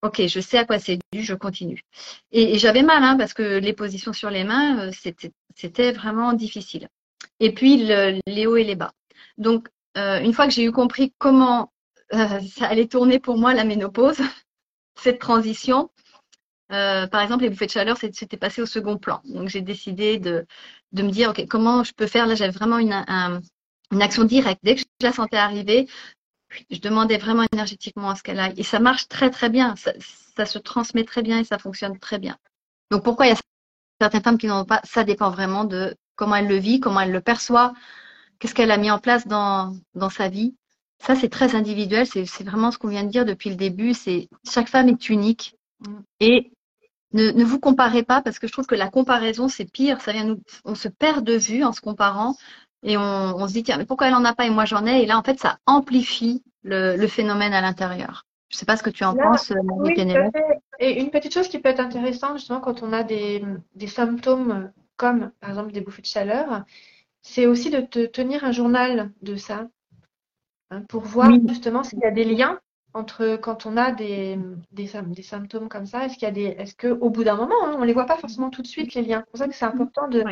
ok, 0.03 0.27
je 0.27 0.41
sais 0.41 0.59
à 0.59 0.65
quoi 0.65 0.79
c'est 0.79 1.01
dû, 1.13 1.23
je 1.23 1.35
continue. 1.35 1.83
Et, 2.31 2.59
j'avais 2.59 2.83
mal 2.83 3.03
hein, 3.03 3.17
parce 3.19 3.35
que 3.35 3.59
les 3.59 3.73
positions 3.73 4.13
sur 4.13 4.31
les 4.31 4.45
mains, 4.45 4.89
euh, 4.89 4.91
c'était 5.55 5.93
vraiment 5.93 6.33
difficile. 6.33 6.89
Et 7.41 7.53
puis 7.53 7.85
le, 7.87 8.21
les 8.27 8.47
hauts 8.47 8.57
et 8.57 8.65
les 8.65 8.77
bas. 8.77 8.93
Donc 9.39 9.69
euh, 9.99 10.21
une 10.21 10.33
fois 10.33 10.47
que 10.47 10.53
j'ai 10.53 10.65
eu 10.65 10.73
compris 10.73 11.13
comment 11.19 11.73
ça 12.13 12.67
allait 12.67 12.89
tourner 12.89 13.21
pour 13.21 13.39
moi 13.39 13.55
la 13.55 13.63
ménopause, 13.63 14.19
cette 14.97 15.21
transition, 15.21 15.91
euh, 16.73 17.07
par 17.07 17.21
exemple, 17.21 17.43
les 17.43 17.51
bouffées 17.51 17.67
de 17.67 17.71
chaleur, 17.71 17.97
c'était 17.99 18.37
passé 18.37 18.63
au 18.63 18.67
second 18.67 18.97
plan. 18.97 19.21
Donc, 19.25 19.49
j'ai 19.49 19.61
décidé 19.61 20.19
de, 20.19 20.47
de 20.93 21.03
me 21.03 21.11
dire, 21.11 21.31
OK, 21.31 21.47
comment 21.49 21.85
je 21.85 21.93
peux 21.93 22.07
faire? 22.07 22.27
Là, 22.27 22.35
j'avais 22.35 22.53
vraiment 22.53 22.79
une, 22.79 22.93
une 23.91 24.03
action 24.03 24.25
directe. 24.25 24.61
Dès 24.63 24.77
que 24.77 24.81
je 24.81 25.07
la 25.07 25.13
sentais 25.13 25.37
arriver, 25.37 25.89
je 26.71 26.79
demandais 26.81 27.19
vraiment 27.19 27.45
énergétiquement 27.53 28.11
à 28.11 28.15
ce 28.15 28.23
qu'elle 28.23 28.41
aille. 28.41 28.55
Et 28.57 28.63
ça 28.63 28.79
marche 28.79 29.09
très, 29.09 29.31
très 29.31 29.51
bien. 29.51 29.75
Ça, 29.77 30.47
se 30.47 30.59
transmet 30.59 31.05
très 31.05 31.23
bien 31.23 31.41
et 31.41 31.45
ça 31.45 31.59
fonctionne 31.59 31.99
très 31.99 32.19
bien. 32.19 32.37
Donc, 32.91 33.05
pourquoi 33.05 33.27
il 33.27 33.31
y 33.31 33.33
a 33.33 33.37
certaines 34.01 34.23
femmes 34.23 34.39
qui 34.39 34.47
n'ont 34.47 34.65
pas? 34.65 34.81
Ça 34.85 35.05
dépend 35.05 35.31
vraiment 35.31 35.65
de 35.65 35.95
comment 36.17 36.37
elle 36.37 36.49
le 36.49 36.57
vit, 36.57 36.81
comment 36.81 37.01
elle 37.01 37.13
le 37.13 37.21
perçoit, 37.21 37.75
qu'est-ce 38.39 38.55
qu'elle 38.55 38.71
a 38.71 38.79
mis 38.79 38.91
en 38.91 38.99
place 38.99 39.27
dans, 39.27 39.77
dans 39.95 40.09
sa 40.09 40.29
vie. 40.29 40.55
Ça, 41.03 41.15
c'est 41.15 41.29
très 41.29 41.55
individuel. 41.55 42.07
C'est 42.07 42.45
vraiment 42.45 42.71
ce 42.71 42.79
qu'on 42.79 42.89
vient 42.89 43.05
de 43.05 43.11
dire 43.11 43.25
depuis 43.25 43.51
le 43.51 43.57
début. 43.57 43.93
C'est 43.93 44.29
chaque 44.49 44.69
femme 44.69 44.89
est 44.89 45.09
unique. 45.09 45.57
Et 46.21 46.53
ne, 47.13 47.45
vous 47.45 47.59
comparez 47.59 48.03
pas 48.03 48.23
parce 48.23 48.39
que 48.39 48.47
je 48.47 48.53
trouve 48.53 48.67
que 48.67 48.75
la 48.75 48.89
comparaison, 48.89 49.49
c'est 49.49 49.71
pire. 49.71 50.01
Ça 50.01 50.13
vient 50.13 50.25
nous, 50.25 50.41
on 50.65 50.75
se 50.75 50.89
perd 50.89 51.25
de 51.25 51.35
vue 51.35 51.65
en 51.65 51.73
se 51.73 51.81
comparant 51.81 52.37
et 52.83 52.97
on, 52.97 53.47
se 53.47 53.53
dit, 53.53 53.63
tiens, 53.63 53.77
mais 53.77 53.85
pourquoi 53.85 54.09
elle 54.09 54.15
en 54.15 54.25
a 54.25 54.35
pas 54.35 54.47
et 54.47 54.51
moi 54.51 54.65
j'en 54.65 54.87
ai? 54.87 55.03
Et 55.03 55.07
là, 55.07 55.19
en 55.19 55.23
fait, 55.23 55.39
ça 55.39 55.59
amplifie 55.67 56.43
le, 56.63 57.07
phénomène 57.07 57.53
à 57.53 57.61
l'intérieur. 57.61 58.27
Je 58.49 58.57
ne 58.57 58.59
sais 58.59 58.67
pas 58.67 58.77
ce 58.77 58.83
que 58.83 58.91
tu 58.91 59.05
en 59.05 59.15
penses, 59.15 59.53
oui, 59.79 59.95
Et 60.79 61.01
une 61.01 61.11
petite 61.11 61.35
chose 61.35 61.49
qui 61.49 61.59
peut 61.59 61.69
être 61.69 61.81
intéressante, 61.81 62.39
justement, 62.39 62.61
quand 62.61 62.83
on 62.83 62.93
a 62.93 63.03
des, 63.03 63.45
symptômes 63.87 64.73
comme, 64.97 65.31
par 65.41 65.51
exemple, 65.51 65.73
des 65.73 65.81
bouffées 65.81 66.03
de 66.03 66.07
chaleur, 66.07 66.65
c'est 67.23 67.47
aussi 67.47 67.71
de 67.71 67.81
te 67.81 68.07
tenir 68.07 68.45
un 68.45 68.53
journal 68.53 69.13
de 69.23 69.37
ça 69.37 69.69
hein, 70.71 70.83
pour 70.89 71.03
voir 71.03 71.31
justement 71.49 71.85
s'il 71.85 71.99
y 71.99 72.05
a 72.05 72.11
des 72.11 72.25
liens 72.25 72.59
entre 72.95 73.37
quand 73.37 73.67
on 73.67 73.77
a 73.77 73.93
des, 73.93 74.39
des, 74.73 74.91
des 75.07 75.23
symptômes 75.23 75.69
comme 75.69 75.87
ça 75.87 76.05
Est-ce 76.05 76.15
qu'il 76.15 76.25
y 76.25 76.27
a 76.27 76.33
des, 76.33 76.45
est-ce 76.59 76.75
que 76.75 76.89
au 76.89 77.11
bout 77.11 77.25
d'un 77.25 77.37
moment, 77.37 77.55
hein, 77.65 77.77
on 77.79 77.85
les 77.85 77.93
voit 77.93 78.07
pas 78.07 78.17
forcément 78.17 78.51
tout 78.51 78.63
de 78.63 78.67
suite 78.67 78.95
les 78.95 79.03
liens. 79.03 79.23
C'est 79.25 79.31
pour 79.31 79.39
ça 79.39 79.49
que 79.49 79.55
c'est 79.55 79.65
important 79.65 80.09
de, 80.09 80.25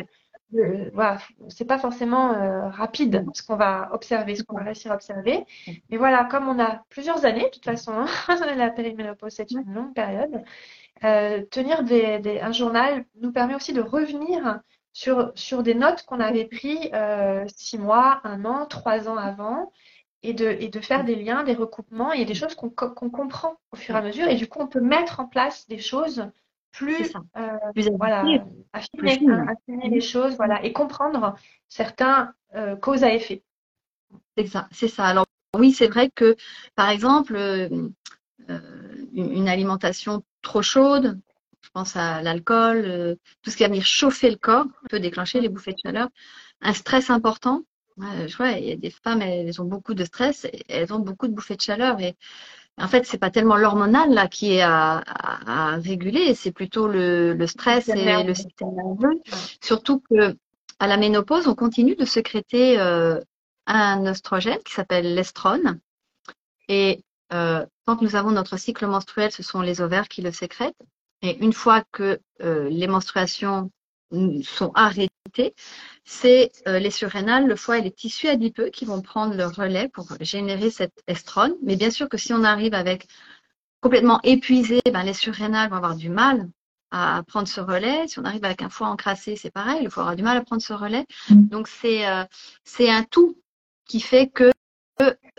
voilà, 0.93 1.19
c'est 1.47 1.65
pas 1.65 1.77
forcément 1.77 2.33
euh, 2.33 2.69
rapide 2.69 3.25
ce 3.33 3.43
qu'on 3.43 3.55
va 3.55 3.89
observer, 3.93 4.35
ce 4.35 4.43
qu'on 4.43 4.57
va 4.57 4.63
réussir 4.63 4.91
à 4.91 4.95
observer. 4.95 5.45
Mais 5.89 5.97
voilà, 5.97 6.25
comme 6.25 6.47
on 6.47 6.59
a 6.59 6.83
plusieurs 6.89 7.25
années, 7.25 7.45
de 7.45 7.49
toute 7.49 7.65
façon, 7.65 7.93
hein, 7.93 8.07
la 8.57 8.69
périménopause 8.71 9.33
c'est 9.33 9.51
une 9.51 9.71
longue 9.73 9.93
période. 9.93 10.43
Euh, 11.03 11.43
tenir 11.51 11.83
des, 11.83 12.19
des, 12.19 12.39
un 12.41 12.51
journal 12.51 13.05
nous 13.21 13.31
permet 13.31 13.55
aussi 13.55 13.73
de 13.73 13.81
revenir 13.81 14.59
sur, 14.91 15.31
sur 15.35 15.63
des 15.63 15.75
notes 15.75 16.03
qu'on 16.05 16.19
avait 16.19 16.45
pris 16.45 16.89
euh, 16.93 17.45
six 17.47 17.77
mois, 17.77 18.19
un 18.23 18.43
an, 18.43 18.65
trois 18.65 19.07
ans 19.07 19.17
avant, 19.17 19.71
et 20.21 20.33
de, 20.33 20.45
et 20.47 20.67
de 20.67 20.79
faire 20.79 21.03
des 21.05 21.15
liens, 21.15 21.43
des 21.43 21.53
recoupements 21.53 22.11
et 22.11 22.25
des 22.25 22.35
choses 22.35 22.55
qu'on 22.55 22.69
comprend 22.69 23.57
au 23.71 23.75
fur 23.77 23.95
et 23.95 23.97
à 23.97 24.01
mesure. 24.01 24.27
Et 24.27 24.35
du 24.35 24.47
coup, 24.47 24.59
on 24.61 24.67
peut 24.67 24.81
mettre 24.81 25.19
en 25.19 25.27
place 25.27 25.67
des 25.67 25.79
choses 25.79 26.29
plus, 26.71 27.13
euh, 27.37 27.57
voilà, 27.97 28.25
affiner, 28.73 29.17
affiner 29.47 29.89
les 29.89 30.01
choses 30.01 30.35
voilà, 30.35 30.63
et 30.63 30.71
comprendre 30.71 31.35
certains 31.67 32.33
euh, 32.55 32.75
causes 32.75 33.03
à 33.03 33.13
effet. 33.13 33.43
C'est 34.37 34.47
ça, 34.47 34.67
c'est 34.71 34.87
ça. 34.87 35.05
Alors 35.05 35.25
oui, 35.57 35.71
c'est 35.71 35.87
vrai 35.87 36.11
que, 36.13 36.35
par 36.75 36.89
exemple, 36.89 37.35
euh, 37.35 37.89
une 39.13 39.49
alimentation 39.49 40.23
trop 40.41 40.61
chaude, 40.61 41.19
Je 41.61 41.69
pense 41.73 41.95
à 41.95 42.21
l'alcool, 42.21 42.83
euh, 42.85 43.15
tout 43.41 43.51
ce 43.51 43.57
qui 43.57 43.63
va 43.63 43.69
venir 43.69 43.85
chauffer 43.85 44.29
le 44.29 44.37
corps 44.37 44.65
peut 44.89 44.99
déclencher 44.99 45.39
les 45.41 45.49
bouffées 45.49 45.73
de 45.73 45.79
chaleur. 45.83 46.09
Un 46.61 46.73
stress 46.73 47.09
important. 47.09 47.63
Je 48.27 48.37
vois, 48.37 48.51
il 48.51 48.65
y 48.65 48.71
a 48.71 48.75
des 48.75 48.89
femmes, 48.89 49.21
elles 49.21 49.61
ont 49.61 49.65
beaucoup 49.65 49.93
de 49.93 50.03
stress, 50.03 50.47
elles 50.67 50.93
ont 50.93 50.99
beaucoup 50.99 51.27
de 51.27 51.33
bouffées 51.33 51.55
de 51.55 51.61
chaleur. 51.61 51.99
Et 51.99 52.15
en 52.77 52.87
fait, 52.87 53.05
c'est 53.05 53.17
pas 53.17 53.29
tellement 53.29 53.57
l'hormonal 53.57 54.13
là 54.13 54.27
qui 54.27 54.53
est 54.53 54.61
à, 54.61 55.03
réguler, 55.83 56.33
c'est 56.33 56.51
plutôt 56.51 56.87
le, 56.87 57.35
stress 57.47 57.89
et 57.89 58.23
le 58.23 58.33
système 58.33 58.73
nerveux. 58.75 59.21
Surtout 59.61 60.01
que 60.09 60.35
à 60.79 60.87
la 60.87 60.97
ménopause, 60.97 61.47
on 61.47 61.55
continue 61.55 61.95
de 61.95 62.05
sécréter 62.05 62.79
euh, 62.79 63.19
un 63.67 64.05
oestrogène 64.05 64.59
qui 64.63 64.73
s'appelle 64.73 65.13
l'estrone. 65.13 65.79
Et 66.69 67.03
euh, 67.33 67.65
quand 67.85 68.01
nous 68.01 68.15
avons 68.15 68.31
notre 68.31 68.57
cycle 68.57 68.87
menstruel, 68.87 69.31
ce 69.31 69.43
sont 69.43 69.61
les 69.61 69.81
ovaires 69.81 70.07
qui 70.07 70.21
le 70.21 70.31
sécrètent. 70.31 70.81
Et 71.21 71.37
une 71.43 71.51
fois 71.53 71.83
que 71.91 72.19
euh, 72.41 72.69
les 72.69 72.87
menstruations 72.87 73.71
sont 74.43 74.71
arrêtées, 74.73 75.53
c'est 76.03 76.51
euh, 76.67 76.79
les 76.79 76.91
surrénales, 76.91 77.47
le 77.47 77.55
foie 77.55 77.77
et 77.77 77.81
les 77.81 77.91
tissus 77.91 78.27
adipeux 78.27 78.69
qui 78.69 78.85
vont 78.85 79.01
prendre 79.01 79.35
le 79.35 79.45
relais 79.45 79.89
pour 79.89 80.07
générer 80.21 80.69
cette 80.69 81.03
estrone. 81.07 81.53
Mais 81.63 81.75
bien 81.75 81.91
sûr 81.91 82.09
que 82.09 82.17
si 82.17 82.33
on 82.33 82.43
arrive 82.43 82.73
avec 82.73 83.07
complètement 83.81 84.19
épuisé, 84.23 84.81
ben, 84.91 85.03
les 85.03 85.13
surrénales 85.13 85.69
vont 85.69 85.77
avoir 85.77 85.95
du 85.95 86.09
mal 86.09 86.49
à 86.91 87.23
prendre 87.27 87.47
ce 87.47 87.61
relais. 87.61 88.07
Si 88.07 88.19
on 88.19 88.25
arrive 88.25 88.43
avec 88.43 88.61
un 88.61 88.69
foie 88.69 88.87
encrassé, 88.87 89.35
c'est 89.35 89.51
pareil, 89.51 89.83
le 89.83 89.89
foie 89.89 90.03
aura 90.03 90.15
du 90.15 90.23
mal 90.23 90.37
à 90.37 90.41
prendre 90.41 90.61
ce 90.61 90.73
relais. 90.73 91.05
Mm. 91.29 91.47
Donc 91.47 91.67
c'est 91.67 92.07
euh, 92.07 92.23
c'est 92.63 92.89
un 92.89 93.03
tout 93.03 93.37
qui 93.85 94.01
fait 94.01 94.27
que 94.27 94.51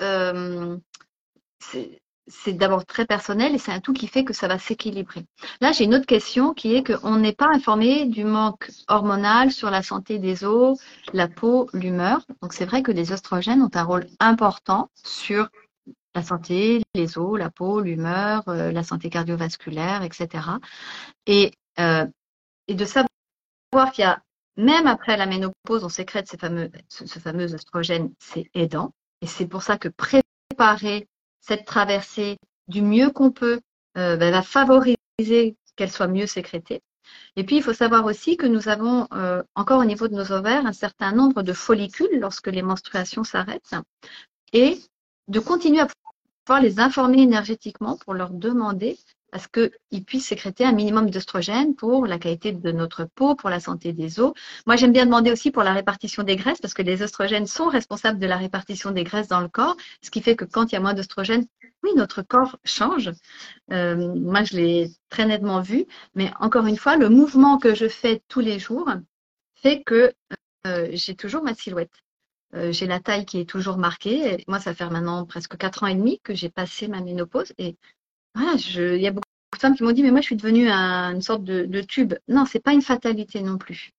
euh, 0.01 0.77
c'est 2.31 2.53
d'abord 2.53 2.87
très 2.87 3.07
personnel 3.07 3.55
et 3.55 3.59
c'est 3.59 3.73
un 3.73 3.81
tout 3.81 3.93
qui 3.93 4.07
fait 4.07 4.25
que 4.25 4.33
ça 4.33 4.49
va 4.49 4.59
s'équilibrer. 4.59 5.27
Là, 5.61 5.73
j'ai 5.73 5.85
une 5.85 5.95
autre 5.95 6.07
question 6.07 6.55
qui 6.55 6.75
est 6.75 6.83
qu'on 6.85 7.17
n'est 7.17 7.35
pas 7.35 7.49
informé 7.49 8.07
du 8.07 8.25
manque 8.25 8.71
hormonal 8.89 9.51
sur 9.53 9.71
la 9.71 9.83
santé 9.83 10.19
des 10.19 10.45
os, 10.45 10.79
la 11.13 11.29
peau, 11.29 11.69
l'humeur. 11.73 12.25
Donc, 12.43 12.53
c'est 12.53 12.65
vrai 12.65 12.83
que 12.83 12.93
les 12.93 13.13
oestrogènes 13.13 13.63
ont 13.63 13.71
un 13.75 13.83
rôle 13.83 14.07
important 14.21 14.91
sur 14.95 15.49
la 16.15 16.23
santé, 16.23 16.83
les 16.95 17.19
os, 17.19 17.39
la 17.39 17.51
peau, 17.51 17.81
l'humeur, 17.81 18.43
euh, 18.49 18.73
la 18.73 18.83
santé 18.83 19.11
cardiovasculaire, 19.11 20.03
etc. 20.03 20.45
Et, 21.27 21.53
euh, 21.79 22.07
et 22.69 22.75
de 22.75 22.85
savoir 22.85 23.93
qu'il 23.93 24.03
y 24.03 24.07
a, 24.07 24.23
même 24.57 24.87
après 24.87 25.17
la 25.17 25.27
ménopause, 25.27 25.85
on 25.85 25.89
sécrète 25.89 26.29
ces 26.29 26.37
fameux, 26.37 26.71
ce, 26.89 27.07
ce 27.07 27.19
fameux 27.19 27.53
oestrogène, 27.55 28.13
c'est 28.19 28.51
aidant. 28.55 28.93
Et 29.23 29.27
c'est 29.27 29.47
pour 29.47 29.63
ça 29.63 29.79
que 29.79 29.89
préparer 29.89 31.07
cette 31.41 31.65
traversée 31.65 32.37
du 32.69 32.83
mieux 32.83 33.11
qu'on 33.11 33.31
peut 33.31 33.61
euh, 33.97 34.17
ben, 34.17 34.31
va 34.31 34.43
favoriser 34.43 35.57
qu'elle 35.77 35.91
soit 35.91 36.09
mieux 36.09 36.27
sécrétée. 36.27 36.81
Et 37.37 37.45
puis, 37.45 37.57
il 37.57 37.63
faut 37.63 37.73
savoir 37.73 38.05
aussi 38.05 38.37
que 38.37 38.47
nous 38.47 38.69
avons 38.69 39.09
euh, 39.13 39.43
encore 39.55 39.81
au 39.81 39.85
niveau 39.85 40.09
de 40.09 40.15
nos 40.15 40.33
ovaires 40.33 40.67
un 40.67 40.73
certain 40.73 41.13
nombre 41.13 41.43
de 41.43 41.53
follicules 41.53 42.21
lorsque 42.21 42.49
les 42.49 42.63
menstruations 42.63 43.25
s'arrêtent 43.25 43.75
et 44.53 44.79
de 45.29 45.41
continuer 45.41 45.81
à 45.81 45.89
pouvoir 46.45 46.63
les 46.63 46.81
informer 46.81 47.23
énergétiquement 47.23 47.97
pour 47.97 48.15
leur 48.15 48.31
demander 48.31 48.99
à 49.33 49.39
ce 49.39 49.49
qu'ils 49.49 50.05
puissent 50.05 50.27
sécréter 50.27 50.65
un 50.65 50.73
minimum 50.73 51.11
d'œstrogène 51.11 51.75
pour 51.75 52.07
la 52.07 52.19
qualité 52.19 52.53
de 52.53 52.73
notre 52.73 53.05
peau, 53.05 53.35
pour 53.35 53.51
la 53.51 53.61
santé 53.61 53.93
des 53.93 54.21
os. 54.21 54.33
Moi, 54.67 54.77
j'aime 54.77 54.93
bien 54.93 55.07
demander 55.07 55.31
aussi 55.31 55.51
pour 55.51 55.63
la 55.63 55.73
répartition 55.73 56.23
des 56.23 56.37
graisses, 56.37 56.61
parce 56.61 56.75
que 56.75 56.83
les 56.83 57.03
oestrogènes 57.03 57.47
sont 57.47 57.69
responsables 57.69 58.19
de 58.19 58.27
la 58.27 58.37
répartition 58.37 58.91
des 58.91 59.05
graisses 59.05 59.29
dans 59.29 59.41
le 59.41 59.49
corps, 59.49 59.77
ce 60.03 60.11
qui 60.11 60.23
fait 60.23 60.37
que 60.37 60.45
quand 60.45 60.71
il 60.71 60.75
y 60.75 60.79
a 60.79 60.81
moins 60.81 60.95
d'œstrogènes, 60.95 61.47
oui, 61.83 61.91
notre 61.97 62.23
corps 62.23 62.59
change. 62.65 63.11
Euh, 63.73 64.15
moi, 64.15 64.45
je 64.45 64.57
l'ai 64.57 64.91
très 65.09 65.27
nettement 65.27 65.61
vu, 65.61 65.87
mais 66.15 66.31
encore 66.41 66.67
une 66.67 66.77
fois, 66.77 66.97
le 66.97 67.09
mouvement 67.09 67.59
que 67.59 67.75
je 67.75 67.89
fais 67.89 68.23
tous 68.29 68.41
les 68.41 68.59
jours 68.59 68.89
fait 69.55 69.83
que 69.83 70.13
euh, 70.67 70.89
j'ai 70.93 71.15
toujours 71.15 71.43
ma 71.43 71.55
silhouette. 71.55 71.93
Euh, 72.55 72.73
j'ai 72.73 72.87
la 72.87 73.01
taille 73.01 73.25
qui 73.25 73.41
est 73.41 73.49
toujours 73.49 73.79
marquée. 73.79 74.45
moi, 74.49 74.59
ça 74.59 74.75
fait 74.75 74.89
maintenant 74.91 75.25
presque 75.25 75.57
quatre 75.57 75.85
ans 75.85 75.87
et 75.87 75.95
demi 75.95 76.21
que 76.21 76.35
j'ai 76.35 76.51
passé 76.51 76.89
ma 76.89 77.01
ménopause 77.01 77.53
et 77.59 77.77
voilà, 78.35 78.57
je, 78.57 78.95
il 78.97 79.03
y 79.03 79.07
a 79.07 79.11
beaucoup 79.11 79.25
de 79.53 79.59
femmes 79.59 79.77
qui 79.77 79.83
m'ont 79.83 79.93
dit, 79.93 80.03
mais 80.03 80.11
moi, 80.11 80.21
je 80.21 80.27
suis 80.27 80.37
devenue 80.37 80.71
une 80.71 81.23
sorte 81.23 81.45
de, 81.45 81.81
tube. 81.83 82.15
Non, 82.29 82.45
c'est 82.47 82.61
pas 82.61 82.73
une 82.73 82.83
fatalité 82.83 83.43
non 83.43 83.59
plus. 83.59 83.91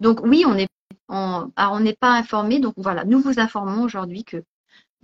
Donc 0.00 0.20
oui, 0.22 0.44
on 0.46 0.54
n'est 0.54 0.68
on, 1.08 1.80
n'est 1.80 1.96
pas 1.96 2.12
informé. 2.12 2.60
Donc 2.60 2.74
voilà, 2.76 3.04
nous 3.04 3.20
vous 3.20 3.38
informons 3.40 3.82
aujourd'hui 3.82 4.24
que 4.24 4.42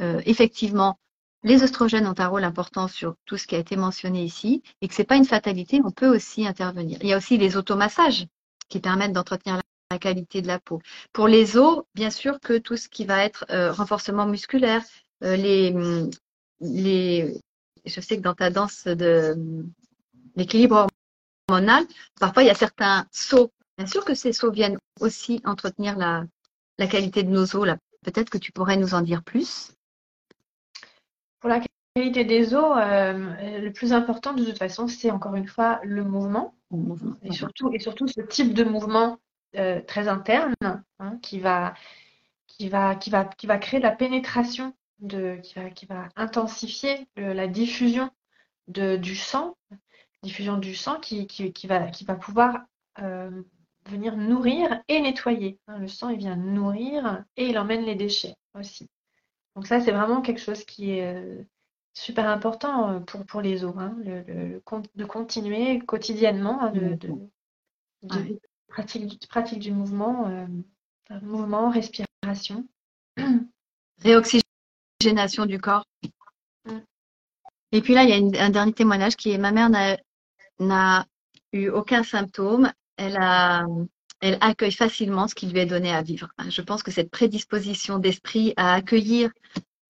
euh, 0.00 0.20
effectivement, 0.24 0.98
les 1.42 1.62
oestrogènes 1.62 2.06
ont 2.06 2.14
un 2.18 2.28
rôle 2.28 2.44
important 2.44 2.88
sur 2.88 3.16
tout 3.26 3.36
ce 3.36 3.46
qui 3.46 3.54
a 3.54 3.58
été 3.58 3.76
mentionné 3.76 4.24
ici 4.24 4.62
et 4.80 4.88
que 4.88 4.94
c'est 4.94 5.04
pas 5.04 5.16
une 5.16 5.24
fatalité, 5.24 5.80
on 5.84 5.90
peut 5.90 6.14
aussi 6.14 6.46
intervenir. 6.46 6.98
Il 7.02 7.08
y 7.08 7.12
a 7.12 7.16
aussi 7.16 7.38
les 7.38 7.56
automassages 7.56 8.26
qui 8.68 8.80
permettent 8.80 9.12
d'entretenir 9.12 9.60
la, 9.90 9.98
qualité 9.98 10.40
de 10.42 10.46
la 10.46 10.60
peau. 10.60 10.80
Pour 11.12 11.26
les 11.26 11.56
os, 11.56 11.82
bien 11.94 12.10
sûr 12.10 12.38
que 12.40 12.58
tout 12.58 12.76
ce 12.76 12.88
qui 12.88 13.04
va 13.04 13.24
être 13.24 13.44
euh, 13.50 13.72
renforcement 13.72 14.26
musculaire, 14.26 14.82
euh, 15.24 15.34
les, 15.36 15.74
les 16.60 17.40
je 17.84 18.00
sais 18.00 18.16
que 18.16 18.22
dans 18.22 18.34
ta 18.34 18.50
danse 18.50 18.84
de 18.84 19.36
l'équilibre 20.36 20.86
hormonal, 21.48 21.84
parfois 22.18 22.42
il 22.42 22.46
y 22.46 22.50
a 22.50 22.54
certains 22.54 23.06
sauts. 23.12 23.52
Bien 23.78 23.86
sûr 23.86 24.04
que 24.04 24.14
ces 24.14 24.32
sauts 24.32 24.50
viennent 24.50 24.78
aussi 25.00 25.40
entretenir 25.44 25.96
la, 25.96 26.26
qualité 26.86 27.22
de 27.22 27.30
nos 27.30 27.56
os. 27.56 27.68
Peut-être 28.02 28.30
que 28.30 28.38
tu 28.38 28.52
pourrais 28.52 28.76
nous 28.76 28.94
en 28.94 29.02
dire 29.02 29.22
plus. 29.22 29.72
Pour 31.40 31.50
la 31.50 31.60
qualité 31.94 32.24
des 32.24 32.54
os, 32.54 32.76
euh, 32.76 33.60
le 33.60 33.70
plus 33.72 33.92
important 33.92 34.32
de 34.32 34.44
toute 34.44 34.58
façon, 34.58 34.88
c'est 34.88 35.10
encore 35.10 35.34
une 35.34 35.48
fois 35.48 35.80
le 35.82 36.04
mouvement. 36.04 36.54
et, 37.22 37.32
surtout, 37.32 37.72
et 37.72 37.78
surtout 37.78 38.06
ce 38.06 38.20
type 38.20 38.54
de 38.54 38.64
mouvement 38.64 39.18
euh, 39.56 39.80
très 39.80 40.08
interne 40.08 40.54
hein, 40.62 41.18
qui, 41.22 41.40
va, 41.40 41.74
qui, 42.46 42.68
va, 42.68 42.94
qui, 42.94 43.10
va, 43.10 43.24
qui 43.24 43.46
va 43.46 43.58
créer 43.58 43.80
la 43.80 43.90
pénétration 43.90 44.74
qui, 45.08 45.54
va, 45.54 45.70
qui 45.70 45.86
va 45.86 46.08
intensifier 46.16 47.06
la 47.16 47.46
diffusion 47.46 48.10
de, 48.68 48.96
du 48.96 49.16
sang, 49.16 49.56
diffusion 50.22 50.58
du 50.58 50.74
sang 50.74 51.00
qui, 51.00 51.26
qui, 51.26 51.66
va, 51.66 51.88
qui 51.88 52.04
va 52.04 52.14
pouvoir 52.14 52.64
euh, 53.00 53.42
venir 53.86 54.16
nourrir 54.16 54.82
et 54.88 55.00
nettoyer. 55.00 55.58
Hein, 55.66 55.78
le 55.78 55.88
sang, 55.88 56.10
il 56.10 56.18
vient 56.18 56.36
nourrir 56.36 57.24
et 57.36 57.46
il 57.46 57.58
emmène 57.58 57.84
les 57.84 57.94
déchets 57.94 58.36
aussi. 58.54 58.88
Donc 59.56 59.66
ça, 59.66 59.80
c'est 59.80 59.92
vraiment 59.92 60.20
quelque 60.20 60.40
chose 60.40 60.64
qui 60.64 60.90
est 60.90 61.16
euh, 61.16 61.42
super 61.94 62.28
important 62.28 62.90
euh, 62.90 63.00
pour, 63.00 63.24
pour 63.24 63.40
les 63.40 63.64
os, 63.64 63.74
hein, 63.76 63.96
le, 64.04 64.62
de 64.94 65.04
continuer 65.04 65.78
quotidiennement 65.80 66.62
hein, 66.62 66.70
de, 66.72 66.98
de, 68.02 68.40
pratique, 68.68 69.26
pratique, 69.28 69.58
du 69.58 69.72
mouvement, 69.72 70.46
mouvement, 71.22 71.70
respiration. 71.70 72.68
Réoxygénation 74.02 74.49
génation 75.00 75.46
du 75.46 75.58
corps. 75.58 75.84
Mm. 76.64 76.78
Et 77.72 77.80
puis 77.80 77.94
là, 77.94 78.04
il 78.04 78.10
y 78.10 78.38
a 78.38 78.44
un 78.44 78.50
dernier 78.50 78.72
témoignage 78.72 79.16
qui 79.16 79.30
est 79.30 79.38
ma 79.38 79.52
mère 79.52 79.70
n'a 80.58 81.06
eu 81.52 81.68
aucun 81.68 82.02
symptôme. 82.02 82.72
Elle, 82.96 83.16
a, 83.16 83.64
elle 84.20 84.38
accueille 84.40 84.72
facilement 84.72 85.28
ce 85.28 85.34
qui 85.34 85.46
lui 85.46 85.60
est 85.60 85.66
donné 85.66 85.92
à 85.92 86.02
vivre. 86.02 86.28
Je 86.48 86.62
pense 86.62 86.82
que 86.82 86.90
cette 86.90 87.10
prédisposition 87.10 87.98
d'esprit 87.98 88.52
à 88.56 88.74
accueillir 88.74 89.30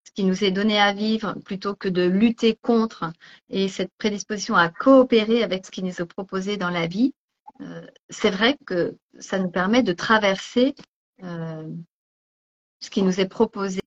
ce 0.05 0.11
qui 0.13 0.23
nous 0.23 0.43
est 0.43 0.51
donné 0.51 0.79
à 0.79 0.93
vivre 0.93 1.35
plutôt 1.45 1.75
que 1.75 1.89
de 1.89 2.03
lutter 2.03 2.55
contre 2.61 3.11
et 3.49 3.67
cette 3.67 3.91
prédisposition 3.97 4.55
à 4.55 4.69
coopérer 4.69 5.43
avec 5.43 5.65
ce 5.65 5.71
qui 5.71 5.83
nous 5.83 6.01
est 6.01 6.05
proposé 6.05 6.57
dans 6.57 6.69
la 6.69 6.87
vie, 6.87 7.13
euh, 7.61 7.85
c'est 8.09 8.29
vrai 8.29 8.57
que 8.65 8.97
ça 9.19 9.39
nous 9.39 9.49
permet 9.49 9.83
de 9.83 9.93
traverser 9.93 10.75
euh, 11.23 11.67
ce 12.79 12.89
qui 12.89 13.03
nous 13.03 13.19
est 13.19 13.27
proposé 13.27 13.81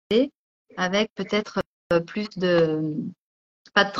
avec 0.76 1.10
peut-être 1.14 1.60
euh, 1.92 2.00
plus 2.00 2.28
de, 2.36 2.94
pas 3.74 3.84
de 3.84 3.92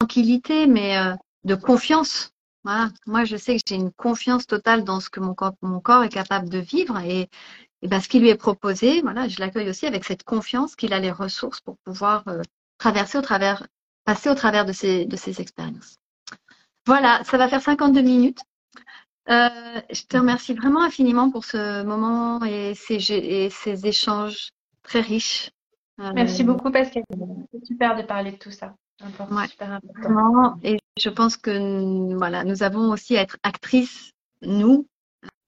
tranquillité, 0.00 0.66
mais 0.66 0.96
euh, 0.98 1.14
de 1.44 1.54
confiance. 1.54 2.32
Voilà. 2.64 2.90
Moi, 3.06 3.24
je 3.24 3.36
sais 3.36 3.56
que 3.56 3.62
j'ai 3.66 3.74
une 3.74 3.92
confiance 3.92 4.46
totale 4.46 4.84
dans 4.84 5.00
ce 5.00 5.10
que 5.10 5.20
mon 5.20 5.34
corps, 5.34 5.54
mon 5.62 5.80
corps 5.80 6.04
est 6.04 6.08
capable 6.08 6.48
de 6.48 6.58
vivre 6.58 6.98
et, 7.00 7.28
ben, 7.82 8.00
ce 8.00 8.08
qui 8.08 8.20
lui 8.20 8.28
est 8.28 8.36
proposé, 8.36 9.00
voilà, 9.02 9.26
je 9.28 9.40
l'accueille 9.40 9.68
aussi 9.68 9.86
avec 9.86 10.04
cette 10.04 10.22
confiance 10.22 10.76
qu'il 10.76 10.92
a 10.92 11.00
les 11.00 11.10
ressources 11.10 11.60
pour 11.60 11.76
pouvoir 11.78 12.22
euh, 12.28 12.42
traverser 12.78 13.18
au 13.18 13.22
travers, 13.22 13.66
passer 14.04 14.30
au 14.30 14.34
travers 14.34 14.64
de 14.64 14.72
ces, 14.72 15.04
de 15.04 15.16
ces 15.16 15.40
expériences. 15.40 15.96
Voilà, 16.86 17.22
ça 17.24 17.38
va 17.38 17.48
faire 17.48 17.62
52 17.62 18.00
minutes. 18.00 18.40
je 19.26 20.06
te 20.06 20.16
remercie 20.16 20.54
vraiment 20.54 20.82
infiniment 20.82 21.30
pour 21.30 21.44
ce 21.44 21.82
moment 21.82 22.44
et 22.44 22.74
ces, 22.74 23.12
et 23.12 23.50
ces 23.50 23.86
échanges 23.86 24.50
très 24.82 25.00
riches. 25.00 25.51
Merci 25.98 26.42
euh, 26.42 26.46
beaucoup 26.46 26.70
Pascal. 26.70 27.04
C'est 27.52 27.66
super 27.66 27.96
de 27.96 28.02
parler 28.02 28.32
de 28.32 28.36
tout 28.36 28.50
ça. 28.50 28.74
Super 29.48 29.72
important. 29.72 30.58
Et 30.62 30.78
je 30.98 31.08
pense 31.08 31.36
que 31.36 32.14
voilà, 32.16 32.44
nous 32.44 32.62
avons 32.62 32.90
aussi 32.90 33.16
à 33.16 33.22
être 33.22 33.36
actrices, 33.42 34.12
nous, 34.42 34.86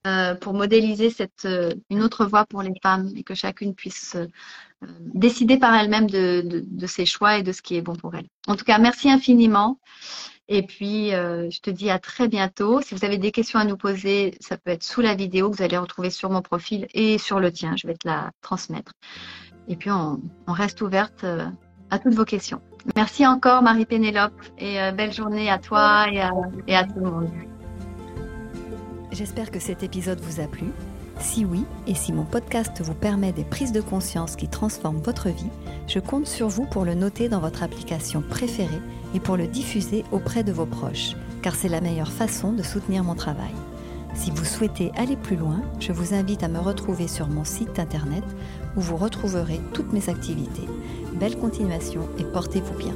euh, 0.06 0.34
pour 0.34 0.54
modéliser 0.54 1.10
cette, 1.10 1.44
euh, 1.44 1.72
une 1.88 2.02
autre 2.02 2.26
voie 2.26 2.44
pour 2.46 2.62
les 2.62 2.74
femmes 2.82 3.10
et 3.16 3.22
que 3.22 3.34
chacune 3.34 3.74
puisse 3.74 4.16
décider 5.00 5.56
par 5.56 5.74
elle-même 5.74 6.10
de, 6.10 6.42
de, 6.44 6.86
ses 6.86 7.06
choix 7.06 7.38
et 7.38 7.42
de 7.42 7.52
ce 7.52 7.62
qui 7.62 7.76
est 7.76 7.80
bon 7.80 7.96
pour 7.96 8.14
elle. 8.14 8.26
En 8.46 8.54
tout 8.54 8.64
cas, 8.64 8.78
merci 8.78 9.10
infiniment. 9.10 9.78
Et 10.46 10.62
puis, 10.62 11.08
je 11.08 11.60
te 11.60 11.70
dis 11.70 11.88
à 11.88 11.98
très 11.98 12.28
bientôt. 12.28 12.82
Si 12.82 12.94
vous 12.94 13.06
avez 13.06 13.16
des 13.16 13.32
questions 13.32 13.58
à 13.58 13.64
nous 13.64 13.78
poser, 13.78 14.36
ça 14.40 14.58
peut 14.58 14.72
être 14.72 14.82
sous 14.82 15.00
la 15.00 15.14
vidéo 15.14 15.48
que 15.48 15.56
vous 15.56 15.62
allez 15.62 15.78
retrouver 15.78 16.10
sur 16.10 16.28
mon 16.28 16.42
profil 16.42 16.86
et 16.92 17.16
sur 17.16 17.40
le 17.40 17.50
tien. 17.50 17.76
Je 17.76 17.86
vais 17.86 17.94
te 17.94 18.06
la 18.06 18.30
transmettre. 18.42 18.92
Et 19.68 19.76
puis, 19.76 19.90
on, 19.90 20.20
reste 20.46 20.80
ouverte 20.82 21.24
à 21.90 21.98
toutes 21.98 22.14
vos 22.14 22.24
questions. 22.24 22.60
Merci 22.96 23.26
encore, 23.26 23.62
Marie-Pénélope, 23.62 24.40
et 24.58 24.78
belle 24.92 25.12
journée 25.12 25.50
à 25.50 25.58
toi 25.58 26.06
et 26.10 26.22
et 26.66 26.76
à 26.76 26.84
tout 26.84 27.00
le 27.00 27.10
monde. 27.10 27.30
J'espère 29.14 29.50
que 29.50 29.60
cet 29.60 29.84
épisode 29.84 30.20
vous 30.20 30.40
a 30.40 30.48
plu. 30.48 30.66
Si 31.20 31.44
oui, 31.44 31.64
et 31.86 31.94
si 31.94 32.12
mon 32.12 32.24
podcast 32.24 32.80
vous 32.82 32.94
permet 32.94 33.32
des 33.32 33.44
prises 33.44 33.70
de 33.70 33.80
conscience 33.80 34.34
qui 34.34 34.48
transforment 34.48 35.00
votre 35.00 35.28
vie, 35.28 35.50
je 35.86 36.00
compte 36.00 36.26
sur 36.26 36.48
vous 36.48 36.66
pour 36.66 36.84
le 36.84 36.94
noter 36.94 37.28
dans 37.28 37.38
votre 37.38 37.62
application 37.62 38.22
préférée 38.22 38.82
et 39.14 39.20
pour 39.20 39.36
le 39.36 39.46
diffuser 39.46 40.04
auprès 40.10 40.42
de 40.42 40.50
vos 40.50 40.66
proches, 40.66 41.14
car 41.42 41.54
c'est 41.54 41.68
la 41.68 41.80
meilleure 41.80 42.10
façon 42.10 42.52
de 42.52 42.62
soutenir 42.62 43.04
mon 43.04 43.14
travail. 43.14 43.54
Si 44.14 44.30
vous 44.30 44.44
souhaitez 44.44 44.92
aller 44.96 45.16
plus 45.16 45.36
loin, 45.36 45.62
je 45.80 45.92
vous 45.92 46.14
invite 46.14 46.42
à 46.42 46.48
me 46.48 46.58
retrouver 46.58 47.08
sur 47.08 47.28
mon 47.28 47.44
site 47.44 47.78
internet 47.78 48.24
où 48.76 48.80
vous 48.80 48.96
retrouverez 48.96 49.60
toutes 49.72 49.92
mes 49.92 50.08
activités. 50.08 50.68
Belle 51.14 51.38
continuation 51.38 52.08
et 52.18 52.24
portez-vous 52.24 52.78
bien. 52.78 52.94